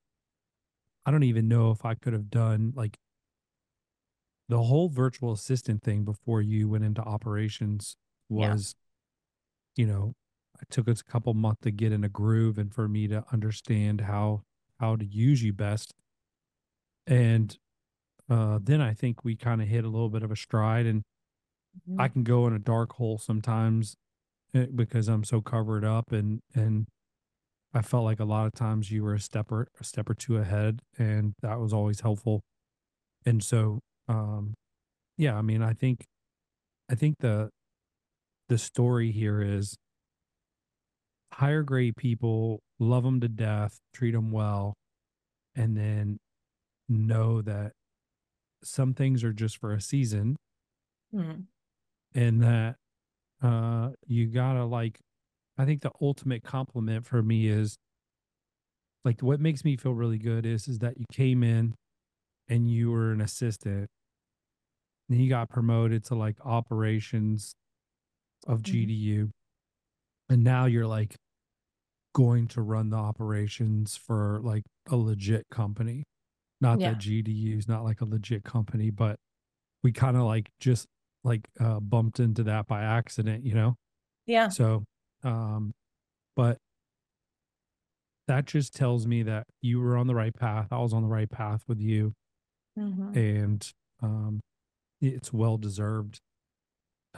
I 1.05 1.11
don't 1.11 1.23
even 1.23 1.47
know 1.47 1.71
if 1.71 1.85
I 1.85 1.95
could 1.95 2.13
have 2.13 2.29
done 2.29 2.73
like 2.75 2.97
the 4.49 4.61
whole 4.63 4.89
virtual 4.89 5.31
assistant 5.31 5.83
thing 5.83 6.03
before 6.03 6.41
you 6.41 6.67
went 6.69 6.83
into 6.83 7.01
operations 7.01 7.95
Yeah. 8.29 8.55
was, 8.55 8.75
you 9.75 9.85
know, 9.85 10.13
it 10.61 10.69
took 10.69 10.87
us 10.87 11.01
a 11.01 11.03
couple 11.03 11.33
months 11.33 11.61
to 11.63 11.71
get 11.71 11.91
in 11.91 12.03
a 12.03 12.09
groove 12.09 12.57
and 12.57 12.73
for 12.73 12.87
me 12.87 13.07
to 13.07 13.23
understand 13.31 14.01
how 14.01 14.43
how 14.79 14.95
to 14.95 15.05
use 15.05 15.41
you 15.43 15.53
best. 15.53 15.93
And 17.07 17.57
uh, 18.29 18.59
then 18.61 18.81
I 18.81 18.93
think 18.93 19.23
we 19.23 19.35
kind 19.35 19.61
of 19.61 19.67
hit 19.67 19.85
a 19.85 19.89
little 19.89 20.09
bit 20.09 20.23
of 20.23 20.31
a 20.31 20.35
stride, 20.35 20.85
and 20.85 21.03
I 21.97 22.07
Mhm. 22.07 22.09
can 22.09 22.23
go 22.23 22.47
in 22.47 22.53
a 22.53 22.59
dark 22.59 22.93
hole 22.93 23.17
sometimes 23.17 23.95
eh, 24.55 24.67
because 24.75 25.09
I'm 25.09 25.23
so 25.25 25.41
covered 25.41 25.85
up, 25.85 26.11
and 26.13 26.41
and 26.55 26.87
I 27.73 27.81
felt 27.83 28.05
like 28.05 28.19
a 28.21 28.25
lot 28.25 28.47
of 28.47 28.53
times 28.53 28.91
you 28.91 29.03
were 29.03 29.15
a 29.15 29.19
step 29.21 29.51
or 29.51 29.67
a 29.79 29.83
step 29.85 30.09
or 30.09 30.15
two 30.15 30.37
ahead, 30.37 30.81
and 30.97 31.33
that 31.43 31.59
was 31.59 31.73
always 31.73 32.01
helpful. 32.01 32.41
And 33.25 33.43
so, 33.43 33.81
um, 34.09 34.55
yeah, 35.17 35.37
I 35.37 35.41
mean, 35.43 35.61
I 35.63 35.73
think, 35.73 36.05
I 36.89 36.95
think 36.95 37.17
the 37.19 37.49
the 38.49 38.57
story 38.57 39.11
here 39.11 39.41
is 39.41 39.75
hire 41.33 41.63
great 41.63 41.95
people, 41.95 42.59
love 42.79 43.03
them 43.03 43.19
to 43.21 43.27
death, 43.27 43.79
treat 43.93 44.11
them 44.11 44.31
well, 44.31 44.73
and 45.55 45.77
then 45.77 46.17
know 46.89 47.41
that 47.43 47.73
some 48.65 48.93
things 48.93 49.23
are 49.23 49.33
just 49.33 49.57
for 49.57 49.73
a 49.73 49.81
season 49.81 50.35
Mhm. 51.11 51.47
and 52.13 52.41
that 52.41 52.75
uh 53.41 53.91
you 54.07 54.27
gotta 54.27 54.65
like 54.65 54.99
i 55.57 55.65
think 55.65 55.81
the 55.81 55.91
ultimate 56.01 56.43
compliment 56.43 57.05
for 57.05 57.21
me 57.23 57.47
is 57.47 57.75
like 59.03 59.21
what 59.21 59.39
makes 59.39 59.63
me 59.65 59.75
feel 59.77 59.93
really 59.93 60.17
good 60.17 60.45
is 60.45 60.67
is 60.67 60.79
that 60.79 60.97
you 60.97 61.05
came 61.11 61.43
in 61.43 61.75
and 62.47 62.69
you 62.69 62.91
were 62.91 63.11
an 63.11 63.21
assistant 63.21 63.89
and 65.09 65.19
you 65.19 65.29
got 65.29 65.49
promoted 65.49 66.03
to 66.05 66.15
like 66.15 66.37
operations 66.45 67.53
of 68.47 68.61
Mhm. 68.61 68.63
gdu 68.63 69.29
and 70.29 70.43
now 70.43 70.65
you're 70.65 70.87
like 70.87 71.15
going 72.15 72.47
to 72.47 72.61
run 72.61 72.89
the 72.89 72.97
operations 72.97 73.97
for 73.97 74.39
like 74.43 74.63
a 74.89 74.95
legit 74.95 75.45
company 75.51 76.03
not 76.63 76.79
Yeah. 76.79 76.91
that 76.93 76.99
gdu 76.99 77.55
is 77.57 77.67
not 77.67 77.83
like 77.83 78.01
a 78.01 78.05
legit 78.05 78.43
company 78.43 78.89
but 78.89 79.17
we 79.83 79.91
kind 79.91 80.17
of 80.17 80.23
like 80.23 80.49
just 80.59 80.87
like 81.23 81.47
uh 81.59 81.79
bumped 81.79 82.19
into 82.19 82.41
that 82.43 82.65
by 82.67 82.81
accident 82.81 83.45
you 83.45 83.53
know 83.53 83.75
Yeah. 84.25 84.49
so, 84.49 84.83
um, 85.23 85.71
but 86.35 86.57
that 88.27 88.45
just 88.45 88.73
tells 88.73 89.05
me 89.05 89.23
that 89.23 89.45
you 89.61 89.79
were 89.79 89.97
on 89.97 90.07
the 90.07 90.15
right 90.15 90.33
path. 90.33 90.69
I 90.71 90.79
was 90.79 90.93
on 90.93 91.01
the 91.03 91.09
right 91.09 91.29
path 91.29 91.63
with 91.67 91.79
you, 91.81 92.13
Mhm. 92.77 93.15
and 93.15 93.71
um, 94.01 94.39
it's 95.01 95.33
well 95.33 95.57
deserved. 95.57 96.19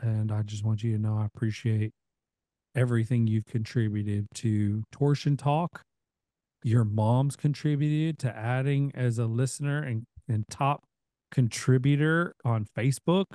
And 0.02 0.32
I 0.32 0.42
just 0.42 0.64
want 0.66 0.84
you 0.84 0.94
to 0.94 0.98
know 1.02 1.18
I 1.18 1.26
appreciate 1.26 1.92
everything 2.76 3.28
you've 3.28 3.46
contributed 3.46 4.26
to 4.36 4.84
Torsion 4.92 5.38
Talk. 5.38 5.82
Your 6.66 6.84
mom's 6.84 7.36
contributed 7.36 8.18
to 8.20 8.36
adding 8.36 8.92
as 8.96 9.20
a 9.20 9.26
listener 9.28 9.84
and, 9.84 10.04
and 10.28 10.44
top 10.50 10.84
contributor 11.32 12.34
on 12.44 12.66
Facebook. 12.76 13.26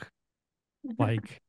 Like, 0.98 1.42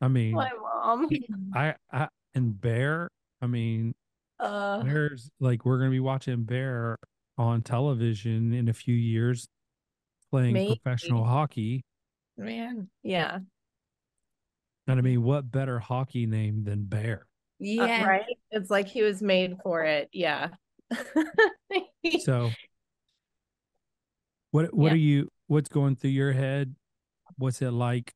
I 0.00 0.08
mean, 0.08 0.32
my 0.34 0.50
mom. 0.62 1.08
I, 1.54 1.74
I 1.92 2.08
and 2.34 2.58
Bear, 2.58 3.10
I 3.42 3.46
mean, 3.46 3.92
Uh, 4.40 4.82
Bear's 4.82 5.30
like 5.40 5.66
we're 5.66 5.76
gonna 5.78 5.90
be 5.90 6.00
watching 6.00 6.44
Bear 6.44 6.96
on 7.36 7.60
television 7.60 8.54
in 8.54 8.66
a 8.70 8.72
few 8.72 8.94
years 8.94 9.46
playing 10.30 10.54
Maybe. 10.54 10.80
professional 10.82 11.22
hockey. 11.22 11.82
man. 12.38 12.88
Yeah. 13.02 13.40
And 14.86 14.98
I 14.98 15.02
mean, 15.02 15.22
what 15.22 15.50
better 15.50 15.78
hockey 15.78 16.24
name 16.24 16.64
than 16.64 16.84
Bear? 16.86 17.26
Uh, 17.60 17.64
Yeah. 17.64 18.04
right. 18.06 18.24
It's 18.50 18.70
like 18.70 18.88
he 18.88 19.02
was 19.02 19.20
made 19.20 19.58
for 19.62 19.84
it. 19.84 20.08
Yeah. 20.12 20.48
So 22.16 22.56
what 24.50 24.72
what 24.74 24.92
Yeah. 24.92 24.92
are 24.92 24.96
you 24.96 25.28
what's 25.46 25.68
going 25.68 25.96
through 25.96 26.10
your 26.10 26.32
head? 26.32 26.74
What's 27.36 27.62
it 27.62 27.70
like? 27.70 28.12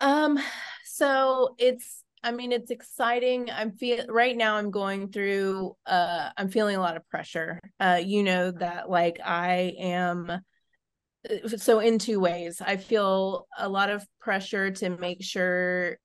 Um, 0.00 0.38
so 0.84 1.54
it's 1.58 2.02
I 2.22 2.32
mean 2.32 2.52
it's 2.52 2.70
exciting. 2.70 3.50
I'm 3.50 3.72
feel 3.72 4.04
right 4.08 4.36
now 4.36 4.56
I'm 4.56 4.70
going 4.70 5.10
through 5.10 5.76
uh 5.86 6.30
I'm 6.36 6.48
feeling 6.50 6.76
a 6.76 6.80
lot 6.80 6.96
of 6.96 7.08
pressure. 7.08 7.60
Uh 7.80 8.00
you 8.04 8.22
know 8.22 8.50
that 8.52 8.90
like 8.90 9.20
I 9.24 9.74
am 9.78 10.30
uh, 10.30 11.48
so 11.56 11.80
in 11.80 11.98
two 11.98 12.20
ways. 12.20 12.60
I 12.64 12.76
feel 12.76 13.46
a 13.58 13.68
lot 13.68 13.90
of 13.90 14.06
pressure 14.20 14.70
to 14.72 14.90
make 14.90 15.22
sure 15.22 15.98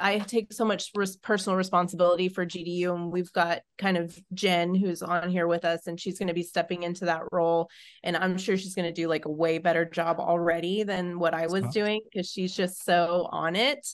I 0.00 0.18
take 0.18 0.52
so 0.52 0.64
much 0.64 0.90
res- 0.94 1.16
personal 1.16 1.56
responsibility 1.56 2.28
for 2.28 2.46
GDU, 2.46 2.94
and 2.94 3.12
we've 3.12 3.32
got 3.32 3.60
kind 3.78 3.96
of 3.96 4.18
Jen 4.34 4.74
who's 4.74 5.02
on 5.02 5.30
here 5.30 5.46
with 5.46 5.64
us, 5.64 5.86
and 5.86 6.00
she's 6.00 6.18
going 6.18 6.28
to 6.28 6.34
be 6.34 6.42
stepping 6.42 6.82
into 6.82 7.04
that 7.06 7.22
role. 7.32 7.68
And 8.02 8.16
I'm 8.16 8.38
sure 8.38 8.56
she's 8.56 8.74
going 8.74 8.92
to 8.92 9.00
do 9.00 9.08
like 9.08 9.24
a 9.26 9.30
way 9.30 9.58
better 9.58 9.84
job 9.84 10.18
already 10.18 10.82
than 10.82 11.18
what 11.18 11.34
I 11.34 11.46
was 11.46 11.64
doing 11.72 12.00
because 12.04 12.28
she's 12.28 12.54
just 12.54 12.84
so 12.84 13.28
on 13.30 13.56
it. 13.56 13.86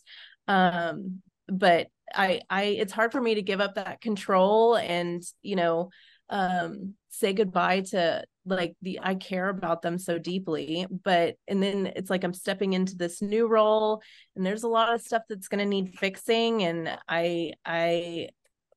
Um, 0.49 1.23
but 1.49 1.89
I, 2.15 2.41
I, 2.49 2.63
it's 2.65 2.93
hard 2.93 3.13
for 3.13 3.21
me 3.21 3.35
to 3.35 3.43
give 3.43 3.61
up 3.61 3.75
that 3.75 4.01
control 4.01 4.77
and 4.77 5.23
you 5.43 5.57
know, 5.57 5.91
um, 6.31 6.95
say 7.11 7.33
goodbye 7.33 7.81
to 7.81 8.25
like 8.47 8.75
the 8.83 9.01
I 9.03 9.15
care 9.17 9.49
about 9.49 9.83
them 9.83 9.99
so 9.99 10.19
deeply. 10.19 10.87
But 10.91 11.37
and 11.49 11.63
then 11.63 11.93
it's 11.97 12.11
like 12.11 12.25
I'm 12.25 12.33
stepping 12.33 12.73
into 12.73 12.97
this 12.97 13.21
new 13.21 13.47
role 13.47 14.03
and 14.35 14.45
there's 14.45 14.63
a 14.63 14.69
lot 14.69 14.95
of 14.95 15.03
stuff 15.03 15.23
that's 15.29 15.49
going 15.49 15.59
to 15.59 15.65
need 15.65 15.95
fixing 15.99 16.63
and 16.63 16.99
i 17.09 17.53
i 17.65 18.29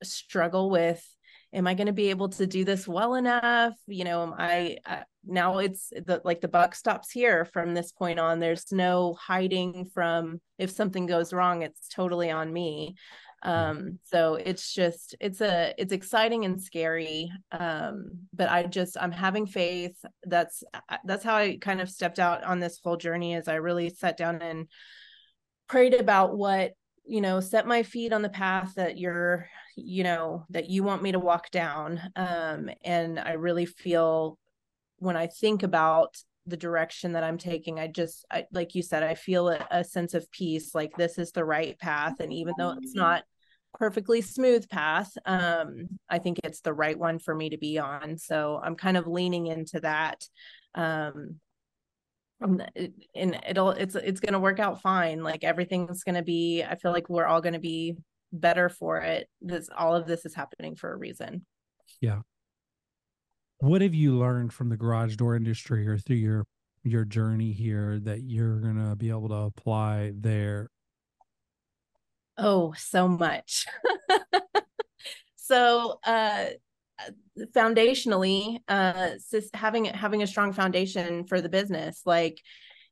struggle 0.04 0.70
with 0.70 1.06
am 1.54 1.68
i 1.68 1.74
going 1.74 1.88
to 1.88 1.94
be 1.94 2.10
able 2.10 2.30
to 2.30 2.48
do 2.48 2.64
this 2.64 2.88
well 2.88 3.16
enough 3.16 3.74
you 3.88 4.04
know 4.04 4.24
am 4.24 4.34
i, 4.38 4.78
I 4.86 5.04
now 5.26 5.58
it's 5.60 5.90
the 5.90 6.22
like 6.24 6.42
the 6.42 6.48
buck 6.48 6.76
stops 6.76 7.12
here 7.12 7.46
from 7.46 7.74
this 7.74 7.92
point 7.92 8.20
on 8.20 8.40
there's 8.40 8.72
no 8.72 9.14
hiding 9.14 9.90
from 9.94 10.40
if 10.58 10.72
something 10.72 11.06
goes 11.06 11.34
wrong 11.34 11.62
it's 11.62 11.88
totally 11.90 12.32
on 12.32 12.52
me 12.52 12.96
um 13.44 13.98
so 14.04 14.36
it's 14.36 14.74
just 14.74 15.16
it's 15.22 15.40
a 15.40 15.74
it's 15.78 15.94
exciting 15.94 16.44
and 16.44 16.62
scary 16.62 17.32
um 17.52 18.10
but 18.34 18.50
i 18.50 18.64
just 18.64 18.98
i'm 19.00 19.12
having 19.12 19.46
faith. 19.46 19.96
That's 20.24 20.64
that's 21.06 21.24
how 21.24 21.36
i 21.36 21.58
kind 21.60 21.80
of 21.80 21.90
stepped 21.90 22.20
out 22.20 22.44
on 22.44 22.60
this 22.60 22.80
whole 22.84 22.98
journey 22.98 23.36
as 23.36 23.48
i 23.48 23.56
really 23.56 23.90
sat 23.90 24.18
down 24.18 24.42
and 24.42 24.68
prayed 25.68 25.94
about 25.94 26.38
what 26.38 26.74
you 27.06 27.22
know 27.22 27.40
set 27.40 27.66
my 27.66 27.84
feet 27.84 28.12
on 28.12 28.22
the 28.22 28.30
path 28.30 28.74
that 28.76 28.98
you're 28.98 29.48
you 29.76 30.04
know 30.04 30.46
that 30.50 30.70
you 30.70 30.84
want 30.84 31.02
me 31.02 31.12
to 31.14 31.20
walk 31.20 31.50
down. 31.52 32.02
Um 32.16 32.70
and 32.84 33.20
i 33.20 33.34
really 33.34 33.66
feel 33.66 34.38
when 34.98 35.16
i 35.16 35.28
think 35.28 35.64
about 35.64 36.18
the 36.50 36.58
direction 36.58 37.14
that 37.14 37.24
i'm 37.24 37.38
taking 37.38 37.80
i 37.80 37.88
just 37.88 38.26
I, 38.32 38.46
like 38.52 38.76
you 38.76 38.82
said 38.82 39.04
i 39.04 39.16
feel 39.16 39.50
a, 39.50 39.66
a 39.72 39.84
sense 39.84 40.14
of 40.14 40.30
peace 40.32 40.74
like 40.74 40.96
this 40.98 41.18
is 41.18 41.32
the 41.32 41.46
right 41.46 41.78
path 41.80 42.20
and 42.20 42.34
even 42.34 42.54
though 42.58 42.76
it's 42.82 42.96
not 42.96 43.24
perfectly 43.76 44.22
smooth 44.22 44.68
path 44.70 45.12
um 45.26 45.88
i 46.10 46.18
think 46.18 46.40
it's 46.44 46.62
the 46.62 46.74
right 46.74 46.98
one 46.98 47.20
for 47.20 47.36
me 47.36 47.50
to 47.50 47.58
be 47.58 47.78
on. 47.78 48.18
So 48.18 48.60
i'm 48.64 48.76
kind 48.76 48.98
of 48.98 49.08
leaning 49.08 49.48
into 49.48 49.80
that 49.82 50.24
um 50.76 51.40
and 52.42 53.40
it'll 53.48 53.72
it's 53.72 53.96
it's 53.96 54.22
going 54.22 54.34
to 54.34 54.40
work 54.40 54.60
out 54.60 54.82
fine. 54.82 55.24
Like 55.24 55.44
everything's 55.44 56.04
going 56.04 56.16
to 56.16 56.24
be 56.24 56.64
i 56.64 56.76
feel 56.76 56.92
like 56.92 57.10
we're 57.10 57.26
all 57.26 57.42
going 57.42 57.54
to 57.54 57.60
be 57.60 57.98
better 58.32 58.70
for 58.70 59.00
it. 59.00 59.28
This 59.42 59.70
all 59.78 59.96
of 59.96 60.08
this 60.08 60.26
is 60.26 60.34
happening 60.34 60.76
for 60.76 60.92
a 60.92 60.98
reason. 60.98 61.46
Yeah 62.02 62.22
what 63.60 63.82
have 63.82 63.94
you 63.94 64.18
learned 64.18 64.54
from 64.54 64.70
the 64.70 64.78
garage 64.78 65.16
door 65.16 65.36
industry 65.36 65.88
or 65.88 65.98
through 65.98 66.18
your 66.18 66.46
your 66.84 67.06
journey 67.06 67.52
here 67.52 68.00
that 68.00 68.22
you're 68.24 68.60
to 68.62 68.96
be 68.96 69.10
able 69.10 69.30
to 69.30 69.36
apply 69.36 70.14
there? 70.16 70.70
Oh 72.38 72.74
so 72.78 73.08
much. 73.08 73.66
So 75.50 76.00
uh 76.06 76.46
foundationally 77.56 78.60
uh 78.68 79.12
having 79.54 79.86
having 79.86 80.22
a 80.22 80.28
strong 80.28 80.54
foundation 80.54 81.26
for 81.26 81.42
the 81.42 81.50
business 81.50 82.02
like 82.06 82.40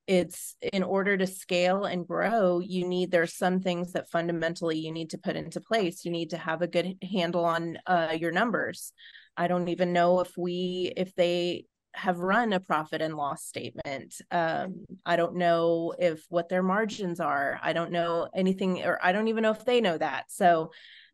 it's 0.08 0.56
in 0.74 0.82
order 0.82 1.18
to 1.18 1.28
scale 1.28 1.84
and 1.84 2.08
grow 2.08 2.60
you 2.60 2.88
need 2.88 3.12
there's 3.12 3.36
some 3.36 3.60
things 3.60 3.92
that 3.92 4.10
fundamentally 4.10 4.80
you 4.80 4.92
need 4.92 5.12
to 5.12 5.20
put 5.20 5.36
into 5.36 5.62
place. 5.62 6.04
You 6.04 6.12
need 6.12 6.32
to 6.32 6.38
have 6.38 6.64
a 6.64 6.68
good 6.68 6.96
handle 7.04 7.46
on 7.46 7.78
uh, 7.86 8.18
your 8.20 8.32
numbers 8.32 8.92
i 9.38 9.48
don't 9.48 9.70
even 9.70 9.94
know 9.94 10.20
if 10.20 10.38
we 10.38 10.92
if 10.98 11.14
they 11.16 11.66
have 11.94 12.20
run 12.20 12.54
a 12.54 12.60
profit 12.60 13.02
and 13.02 13.16
loss 13.16 13.44
statement. 13.44 14.22
Um, 14.30 14.86
i 15.06 15.16
don't 15.16 15.36
know 15.36 15.96
if 15.98 16.24
what 16.30 16.48
their 16.48 16.62
margins 16.62 17.20
are. 17.20 17.60
I 17.64 17.74
don't 17.74 17.92
know 17.92 18.30
anything 18.36 18.84
or 18.84 19.00
i 19.02 19.12
don't 19.12 19.28
even 19.30 19.42
know 19.42 19.52
if 19.52 19.66
they 19.66 19.82
know 19.82 19.98
that. 19.98 20.26
So 20.30 20.72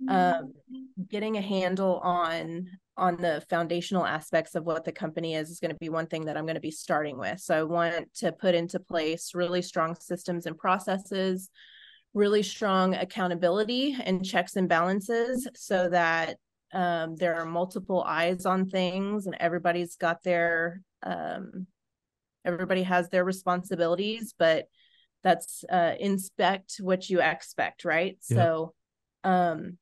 um, 0.09 0.53
getting 1.09 1.37
a 1.37 1.41
handle 1.41 1.99
on 2.03 2.67
on 2.95 3.17
the 3.17 3.43
foundational 3.49 4.05
aspects 4.05 4.55
of 4.55 4.65
what 4.65 4.83
the 4.83 4.91
company 4.91 5.35
is 5.35 5.49
is 5.49 5.59
going 5.59 5.71
to 5.71 5.77
be 5.77 5.89
one 5.89 6.05
thing 6.05 6.25
that 6.25 6.37
I'm 6.37 6.45
going 6.45 6.55
to 6.55 6.61
be 6.61 6.71
starting 6.71 7.17
with. 7.17 7.39
So 7.39 7.57
I 7.57 7.63
want 7.63 8.13
to 8.15 8.31
put 8.31 8.53
into 8.53 8.79
place 8.79 9.33
really 9.33 9.61
strong 9.61 9.95
systems 9.95 10.45
and 10.45 10.57
processes, 10.57 11.49
really 12.13 12.43
strong 12.43 12.93
accountability 12.93 13.97
and 14.03 14.23
checks 14.23 14.55
and 14.55 14.69
balances 14.69 15.47
so 15.55 15.89
that 15.89 16.37
um, 16.73 17.15
there 17.15 17.35
are 17.35 17.45
multiple 17.45 18.03
eyes 18.03 18.45
on 18.45 18.69
things 18.69 19.25
and 19.25 19.35
everybody's 19.39 19.95
got 19.95 20.23
their 20.23 20.81
um, 21.03 21.67
everybody 22.45 22.83
has 22.83 23.09
their 23.09 23.23
responsibilities, 23.23 24.33
but 24.37 24.65
that's 25.23 25.63
uh, 25.71 25.93
inspect 25.99 26.75
what 26.81 27.09
you 27.09 27.21
expect, 27.21 27.85
right? 27.85 28.17
Yeah. 28.29 28.35
So 28.35 28.73
um 29.23 29.77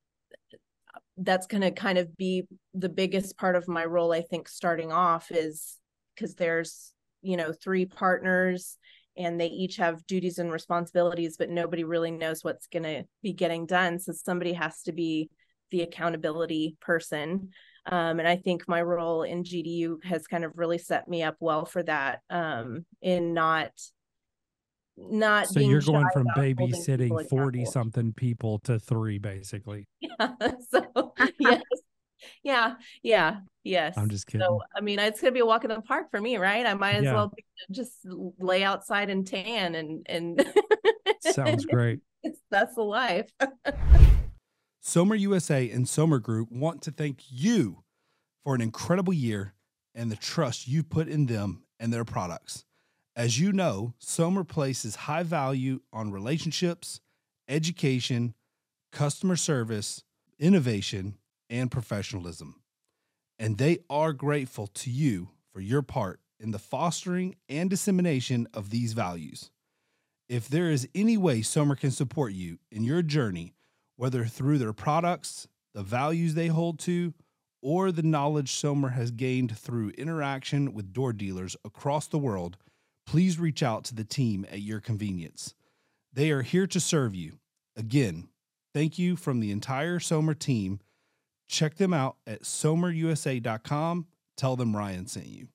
that's 1.17 1.47
going 1.47 1.61
to 1.61 1.71
kind 1.71 1.97
of 1.97 2.15
be 2.17 2.43
the 2.73 2.89
biggest 2.89 3.37
part 3.37 3.55
of 3.55 3.67
my 3.67 3.85
role 3.85 4.11
i 4.11 4.21
think 4.21 4.47
starting 4.47 4.91
off 4.91 5.31
is 5.31 5.77
because 6.15 6.35
there's 6.35 6.93
you 7.21 7.37
know 7.37 7.51
three 7.51 7.85
partners 7.85 8.77
and 9.17 9.39
they 9.39 9.47
each 9.47 9.75
have 9.75 10.05
duties 10.07 10.37
and 10.37 10.51
responsibilities 10.51 11.35
but 11.37 11.49
nobody 11.49 11.83
really 11.83 12.11
knows 12.11 12.43
what's 12.43 12.67
going 12.67 12.83
to 12.83 13.03
be 13.21 13.33
getting 13.33 13.65
done 13.65 13.99
so 13.99 14.11
somebody 14.11 14.53
has 14.53 14.81
to 14.83 14.91
be 14.91 15.29
the 15.71 15.81
accountability 15.81 16.77
person. 16.81 17.49
Um, 17.87 18.19
and 18.19 18.27
i 18.27 18.35
think 18.35 18.67
my 18.67 18.79
role 18.79 19.23
in 19.23 19.43
gdu 19.43 20.03
has 20.03 20.27
kind 20.27 20.45
of 20.45 20.51
really 20.55 20.77
set 20.77 21.07
me 21.07 21.23
up 21.23 21.37
well 21.39 21.65
for 21.65 21.81
that 21.81 22.19
um, 22.29 22.85
in 23.01 23.33
not 23.33 23.71
not 24.97 25.47
so 25.47 25.59
you're 25.59 25.81
going 25.81 26.07
from 26.13 26.27
babysitting 26.35 27.27
40 27.29 27.65
something 27.65 28.13
people 28.13 28.59
to 28.59 28.79
three 28.79 29.17
basically. 29.17 29.87
Yeah 30.01 30.51
so 30.69 31.13
yes. 31.39 31.61
Yeah 32.43 32.75
yeah 33.01 33.37
yes. 33.63 33.97
I'm 33.97 34.09
just 34.09 34.27
kidding. 34.27 34.45
So 34.45 34.61
i 34.75 34.81
mean 34.81 34.99
it's 34.99 35.21
gonna 35.21 35.31
be 35.31 35.39
a 35.39 35.45
walk 35.45 35.63
in 35.63 35.69
the 35.69 35.81
park 35.81 36.11
for 36.11 36.21
me 36.21 36.37
right? 36.37 36.65
I 36.65 36.73
might 36.73 36.95
as 36.95 37.05
yeah. 37.05 37.13
well 37.13 37.33
just 37.71 37.93
lay 38.39 38.63
outside 38.63 39.09
and 39.09 39.25
tan 39.25 39.75
and 39.75 40.05
and 40.07 40.45
sounds 41.21 41.65
great. 41.71 41.99
That's 42.51 42.75
the 42.75 42.83
life 42.83 43.29
Sommer 44.81 45.15
USA 45.15 45.69
and 45.69 45.87
Sommer 45.87 46.19
Group 46.19 46.51
want 46.51 46.81
to 46.83 46.91
thank 46.91 47.19
you 47.29 47.83
for 48.43 48.55
an 48.55 48.61
incredible 48.61 49.13
year 49.13 49.53
and 49.95 50.11
the 50.11 50.15
trust 50.15 50.67
you 50.67 50.83
put 50.83 51.07
in 51.07 51.27
them 51.27 51.63
and 51.79 51.93
their 51.93 52.05
products 52.05 52.65
as 53.15 53.39
you 53.39 53.51
know, 53.51 53.93
Sommer 53.99 54.43
places 54.43 54.95
high 54.95 55.23
value 55.23 55.81
on 55.91 56.11
relationships, 56.11 57.01
education, 57.47 58.33
customer 58.91 59.35
service, 59.35 60.03
innovation, 60.39 61.17
and 61.49 61.69
professionalism. 61.69 62.61
And 63.37 63.57
they 63.57 63.79
are 63.89 64.13
grateful 64.13 64.67
to 64.67 64.89
you 64.89 65.29
for 65.51 65.59
your 65.59 65.81
part 65.81 66.19
in 66.39 66.51
the 66.51 66.59
fostering 66.59 67.35
and 67.49 67.69
dissemination 67.69 68.47
of 68.53 68.69
these 68.69 68.93
values. 68.93 69.51
If 70.29 70.47
there 70.47 70.69
is 70.69 70.87
any 70.95 71.17
way 71.17 71.41
Sommer 71.41 71.75
can 71.75 71.91
support 71.91 72.31
you 72.31 72.59
in 72.71 72.83
your 72.83 73.01
journey, 73.01 73.53
whether 74.01 74.25
through 74.25 74.57
their 74.57 74.73
products, 74.73 75.47
the 75.75 75.83
values 75.83 76.33
they 76.33 76.47
hold 76.47 76.79
to, 76.79 77.13
or 77.61 77.91
the 77.91 78.01
knowledge 78.01 78.51
Sommer 78.51 78.89
has 78.89 79.11
gained 79.11 79.55
through 79.55 79.91
interaction 79.91 80.73
with 80.73 80.91
door 80.91 81.13
dealers 81.13 81.55
across 81.63 82.07
the 82.07 82.17
world, 82.17 82.57
please 83.05 83.37
reach 83.37 83.61
out 83.61 83.83
to 83.83 83.93
the 83.93 84.03
team 84.03 84.43
at 84.51 84.61
your 84.61 84.79
convenience. 84.79 85.53
They 86.11 86.31
are 86.31 86.41
here 86.41 86.65
to 86.65 86.79
serve 86.79 87.13
you. 87.13 87.33
Again, 87.77 88.29
thank 88.73 88.97
you 88.97 89.15
from 89.15 89.39
the 89.39 89.51
entire 89.51 89.99
Sommer 89.99 90.33
team. 90.33 90.79
Check 91.47 91.75
them 91.75 91.93
out 91.93 92.15
at 92.25 92.41
sommerusa.com. 92.41 94.07
Tell 94.35 94.55
them 94.55 94.75
Ryan 94.75 95.05
sent 95.05 95.27
you. 95.27 95.49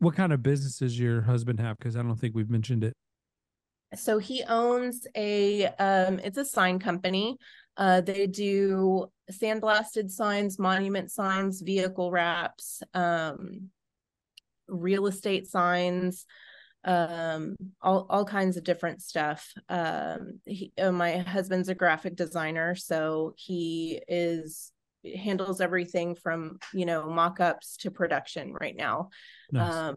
What 0.00 0.16
kind 0.16 0.32
of 0.32 0.42
business 0.42 0.80
does 0.80 0.98
your 0.98 1.20
husband 1.20 1.60
have? 1.60 1.78
Because 1.78 1.94
I 1.94 2.02
don't 2.02 2.16
think 2.16 2.34
we've 2.34 2.50
mentioned 2.50 2.82
it. 2.82 2.94
So 3.94 4.18
he 4.18 4.44
owns 4.44 5.06
a 5.16 5.66
um, 5.66 6.18
it's 6.20 6.38
a 6.38 6.44
sign 6.44 6.78
company. 6.78 7.36
Uh, 7.76 8.00
they 8.00 8.26
do 8.26 9.06
sandblasted 9.32 10.10
signs, 10.10 10.58
monument 10.58 11.10
signs, 11.10 11.60
vehicle 11.60 12.10
wraps, 12.10 12.82
um, 12.94 13.70
real 14.68 15.06
estate 15.06 15.48
signs 15.48 16.26
um 16.84 17.56
all 17.82 18.06
all 18.08 18.24
kinds 18.24 18.56
of 18.56 18.64
different 18.64 19.02
stuff 19.02 19.52
um 19.68 20.40
he, 20.46 20.72
uh, 20.80 20.90
my 20.90 21.18
husband's 21.18 21.68
a 21.68 21.74
graphic 21.74 22.16
designer 22.16 22.74
so 22.74 23.34
he 23.36 24.00
is 24.08 24.72
handles 25.16 25.60
everything 25.60 26.14
from 26.14 26.58
you 26.72 26.86
know 26.86 27.10
mock-ups 27.10 27.76
to 27.76 27.90
production 27.90 28.54
right 28.58 28.76
now 28.76 29.10
nice. 29.52 29.94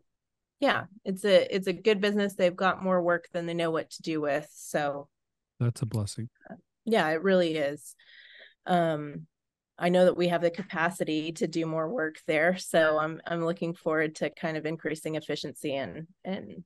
Yeah 0.64 0.86
it's 1.04 1.26
a 1.26 1.54
it's 1.54 1.68
a 1.68 1.74
good 1.74 2.00
business 2.00 2.36
they've 2.36 2.56
got 2.56 2.82
more 2.82 3.02
work 3.02 3.28
than 3.34 3.46
they 3.46 3.54
know 3.54 3.70
what 3.70 3.90
to 3.90 4.02
do 4.02 4.22
with 4.22 4.48
so 4.54 5.10
that's 5.60 5.82
a 5.82 5.86
blessing 5.86 6.30
yeah 6.86 7.10
it 7.10 7.22
really 7.22 7.58
is 7.58 7.96
um 8.66 9.28
I 9.78 9.90
know 9.90 10.06
that 10.06 10.16
we 10.16 10.30
have 10.30 10.42
the 10.42 10.52
capacity 10.52 11.34
to 11.34 11.48
do 11.48 11.66
more 11.66 11.90
work 11.90 12.18
there. 12.28 12.58
So 12.58 13.00
I'm 13.00 13.20
I'm 13.26 13.44
looking 13.44 13.74
forward 13.74 14.16
to 14.18 14.30
kind 14.30 14.56
of 14.56 14.66
increasing 14.68 15.16
efficiency 15.16 15.76
and 15.76 16.08
and 16.24 16.64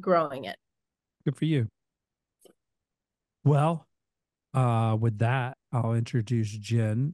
growing 0.00 0.44
it. 0.44 0.56
Good 1.26 1.36
for 1.36 1.44
you. 1.44 1.68
Well, 3.44 3.86
uh 4.54 4.96
with 4.98 5.18
that, 5.18 5.58
I'll 5.72 5.92
introduce 5.92 6.50
Jen. 6.50 7.12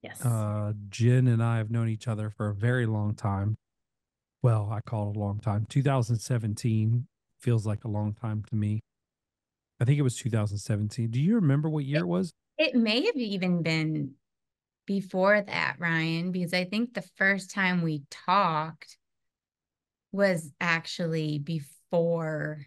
Yes. 0.00 0.24
Uh 0.24 0.72
Jen 0.88 1.26
and 1.26 1.42
I 1.42 1.58
have 1.58 1.70
known 1.70 1.88
each 1.88 2.06
other 2.06 2.30
for 2.30 2.48
a 2.48 2.54
very 2.54 2.86
long 2.86 3.16
time. 3.16 3.56
Well, 4.42 4.70
I 4.72 4.80
call 4.80 5.10
it 5.10 5.16
a 5.16 5.20
long 5.20 5.38
time. 5.38 5.66
2017 5.68 7.06
feels 7.38 7.66
like 7.66 7.84
a 7.84 7.88
long 7.88 8.14
time 8.14 8.42
to 8.48 8.56
me. 8.56 8.80
I 9.80 9.84
think 9.84 9.98
it 9.98 10.02
was 10.02 10.16
2017. 10.16 11.10
Do 11.10 11.20
you 11.20 11.36
remember 11.36 11.68
what 11.68 11.84
year 11.84 12.00
it 12.00 12.08
was? 12.08 12.32
It 12.58 12.74
may 12.74 13.04
have 13.06 13.16
even 13.16 13.62
been 13.62 14.12
before 14.86 15.40
that, 15.40 15.76
Ryan, 15.78 16.32
because 16.32 16.52
I 16.52 16.64
think 16.64 16.94
the 16.94 17.04
first 17.16 17.50
time 17.50 17.82
we 17.82 18.02
talked 18.10 18.96
was 20.12 20.52
actually 20.60 21.38
before 21.38 22.66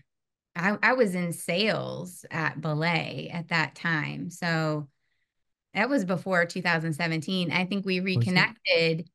I, 0.56 0.78
I 0.82 0.94
was 0.94 1.16
in 1.16 1.34
sales 1.34 2.26
at 2.32 2.62
Belay 2.62 3.30
at 3.32 3.50
that 3.50 3.76
time. 3.76 4.30
So 4.30 4.88
that 5.74 5.90
was 5.90 6.06
before 6.06 6.46
2017. 6.46 7.52
I 7.52 7.66
think 7.66 7.86
we 7.86 8.00
reconnected 8.00 9.10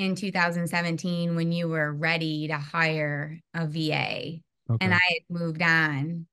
in 0.00 0.14
2017 0.14 1.36
when 1.36 1.52
you 1.52 1.68
were 1.68 1.92
ready 1.92 2.48
to 2.48 2.56
hire 2.56 3.38
a 3.52 3.66
VA. 3.66 4.40
Okay. 4.70 4.78
And 4.80 4.94
I 4.94 5.00
had 5.08 5.22
moved 5.28 5.60
on 5.60 6.26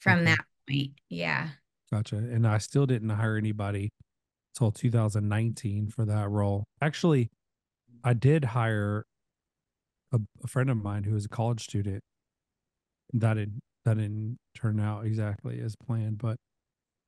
from 0.00 0.20
okay. 0.20 0.24
that 0.24 0.38
point. 0.66 0.92
Yeah. 1.10 1.48
Gotcha. 1.92 2.16
And 2.16 2.46
I 2.46 2.56
still 2.56 2.86
didn't 2.86 3.10
hire 3.10 3.36
anybody 3.36 3.90
until 4.54 4.72
2019 4.72 5.88
for 5.88 6.06
that 6.06 6.30
role. 6.30 6.64
Actually, 6.80 7.28
I 8.02 8.14
did 8.14 8.44
hire 8.44 9.04
a, 10.12 10.20
a 10.42 10.46
friend 10.46 10.70
of 10.70 10.78
mine 10.78 11.04
who 11.04 11.12
was 11.12 11.26
a 11.26 11.28
college 11.28 11.64
student. 11.64 12.02
That 13.12 13.34
didn't 13.34 13.60
that 13.84 13.98
didn't 13.98 14.38
turn 14.56 14.80
out 14.80 15.04
exactly 15.04 15.60
as 15.60 15.76
planned, 15.76 16.18
but 16.18 16.38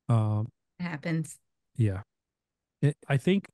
um, 0.09 0.49
happens. 0.79 1.37
yeah, 1.77 2.03
it, 2.81 2.97
I 3.09 3.17
think 3.17 3.49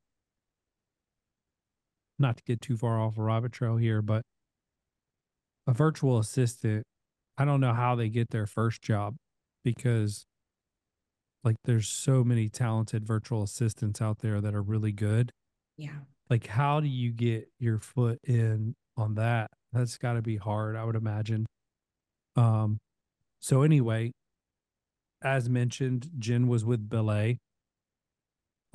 not 2.17 2.37
to 2.37 2.43
get 2.43 2.61
too 2.61 2.77
far 2.77 2.99
off 2.99 3.17
a 3.17 3.21
rabbit 3.21 3.51
trail 3.51 3.77
here, 3.77 4.01
but 4.01 4.21
a 5.67 5.73
virtual 5.73 6.17
assistant, 6.17 6.83
I 7.37 7.45
don't 7.45 7.59
know 7.59 7.73
how 7.73 7.95
they 7.95 8.09
get 8.09 8.29
their 8.29 8.45
first 8.45 8.81
job 8.81 9.15
because 9.63 10.25
like 11.43 11.57
there's 11.65 11.87
so 11.87 12.23
many 12.23 12.49
talented 12.49 13.05
virtual 13.05 13.43
assistants 13.43 14.01
out 14.01 14.19
there 14.19 14.41
that 14.41 14.55
are 14.55 14.61
really 14.61 14.91
good. 14.91 15.31
Yeah. 15.77 15.99
Like 16.29 16.47
how 16.47 16.79
do 16.79 16.87
you 16.87 17.11
get 17.11 17.49
your 17.59 17.79
foot 17.79 18.19
in 18.23 18.75
on 18.97 19.15
that? 19.15 19.51
That's 19.73 19.97
got 19.97 20.13
to 20.13 20.21
be 20.21 20.37
hard, 20.37 20.75
I 20.75 20.83
would 20.83 20.95
imagine. 20.95 21.45
Um 22.35 22.77
so 23.39 23.61
anyway, 23.61 24.11
as 25.21 25.49
mentioned, 25.49 26.09
Jen 26.17 26.47
was 26.47 26.65
with 26.65 26.89
Belay, 26.89 27.37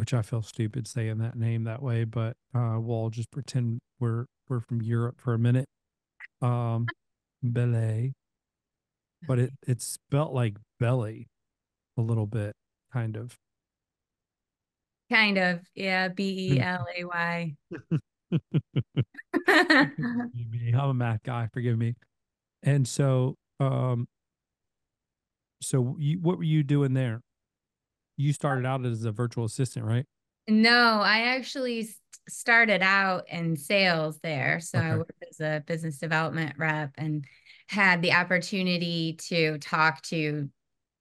which 0.01 0.15
I 0.15 0.23
feel 0.23 0.41
stupid 0.41 0.89
saying 0.89 1.19
that 1.19 1.37
name 1.37 1.65
that 1.65 1.83
way, 1.83 2.05
but 2.05 2.35
uh, 2.55 2.79
we'll 2.81 3.11
just 3.11 3.31
pretend 3.31 3.81
we're 3.99 4.25
we're 4.49 4.61
from 4.61 4.81
Europe 4.81 5.21
for 5.21 5.35
a 5.35 5.39
minute. 5.39 5.67
Um, 6.41 6.87
Belay, 7.45 8.15
but 9.29 9.39
it 9.39 9.53
it's 9.67 9.85
spelt 9.85 10.33
like 10.33 10.57
belly, 10.79 11.27
a 11.99 12.01
little 12.01 12.25
bit, 12.25 12.55
kind 12.91 13.15
of. 13.15 13.37
Kind 15.13 15.37
of. 15.37 15.61
Yeah. 15.75 16.09
B 16.09 16.55
E 16.55 16.61
L 16.61 16.87
A 16.99 17.05
Y. 17.05 17.55
I'm 19.47 19.93
a 20.75 20.95
math 20.95 21.23
guy. 21.25 21.49
Forgive 21.53 21.77
me. 21.77 21.95
And 22.63 22.89
so, 22.89 23.35
um, 23.59 24.09
so 25.61 25.95
you, 25.99 26.21
what 26.21 26.39
were 26.39 26.45
you 26.45 26.63
doing 26.63 26.95
there? 26.95 27.21
You 28.21 28.35
started 28.35 28.67
out 28.67 28.85
as 28.85 29.05
a 29.05 29.13
virtual 29.13 29.47
assistant, 29.47 29.87
right? 29.87 30.05
No, 30.47 31.01
I 31.01 31.37
actually 31.37 31.89
started 32.29 32.83
out 32.83 33.25
in 33.31 33.57
sales 33.57 34.19
there. 34.23 34.61
So 34.61 34.79
I 34.79 34.97
worked 34.97 35.25
as 35.31 35.41
a 35.41 35.65
business 35.67 35.99
development 35.99 36.55
rep 36.59 36.93
and 36.99 37.25
had 37.67 38.03
the 38.03 38.13
opportunity 38.13 39.15
to 39.29 39.57
talk 39.59 40.03
to 40.03 40.51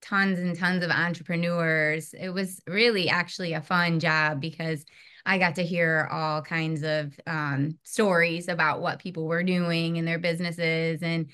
tons 0.01 0.39
and 0.39 0.57
tons 0.57 0.81
of 0.81 0.91
entrepreneurs. 0.91 2.13
It 2.17 2.29
was 2.29 2.61
really 2.67 3.09
actually 3.09 3.51
a 3.51 3.61
fun 3.61 3.99
job 3.99 4.39
because 4.39 4.85
I 5.25 5.39
got 5.39 5.55
to 5.55 5.65
hear 5.65 6.07
all 6.09 6.41
kinds 6.41 6.83
of 6.83 7.19
um, 7.27 7.77
stories 7.83 8.47
about 8.47 8.79
what 8.79 8.99
people 8.99 9.25
were 9.25 9.43
doing 9.43 9.97
in 9.97 10.05
their 10.05 10.19
businesses 10.19 11.03
and 11.03 11.27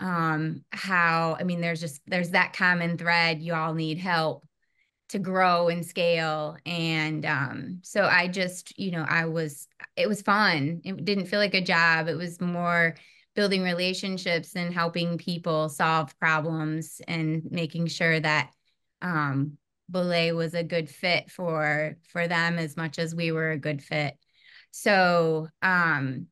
um, 0.00 0.64
how, 0.70 1.36
I 1.38 1.44
mean, 1.44 1.60
there's 1.60 1.80
just, 1.80 2.00
there's 2.06 2.30
that 2.30 2.54
common 2.54 2.96
thread. 2.96 3.42
You 3.42 3.52
all 3.52 3.74
need 3.74 3.98
help 3.98 4.45
to 5.08 5.18
grow 5.18 5.68
and 5.68 5.86
scale 5.86 6.56
and 6.66 7.24
um 7.24 7.78
so 7.82 8.04
i 8.04 8.26
just 8.26 8.76
you 8.78 8.90
know 8.90 9.04
i 9.08 9.24
was 9.24 9.68
it 9.96 10.08
was 10.08 10.22
fun. 10.22 10.82
It 10.84 11.04
didn't 11.04 11.26
feel 11.26 11.40
like 11.40 11.54
a 11.54 11.60
job. 11.60 12.08
It 12.08 12.16
was 12.16 12.40
more 12.40 12.94
building 13.34 13.62
relationships 13.62 14.54
and 14.54 14.72
helping 14.72 15.18
people 15.18 15.68
solve 15.68 16.18
problems 16.18 17.00
and 17.06 17.42
making 17.50 17.86
sure 17.88 18.20
that 18.20 18.50
um 19.02 19.58
belay 19.90 20.32
was 20.32 20.54
a 20.54 20.64
good 20.64 20.88
fit 20.88 21.30
for 21.30 21.96
for 22.10 22.26
them 22.26 22.58
as 22.58 22.76
much 22.76 22.98
as 22.98 23.14
we 23.14 23.32
were 23.32 23.50
a 23.50 23.58
good 23.58 23.82
fit. 23.82 24.14
So 24.70 25.48
um 25.62 26.26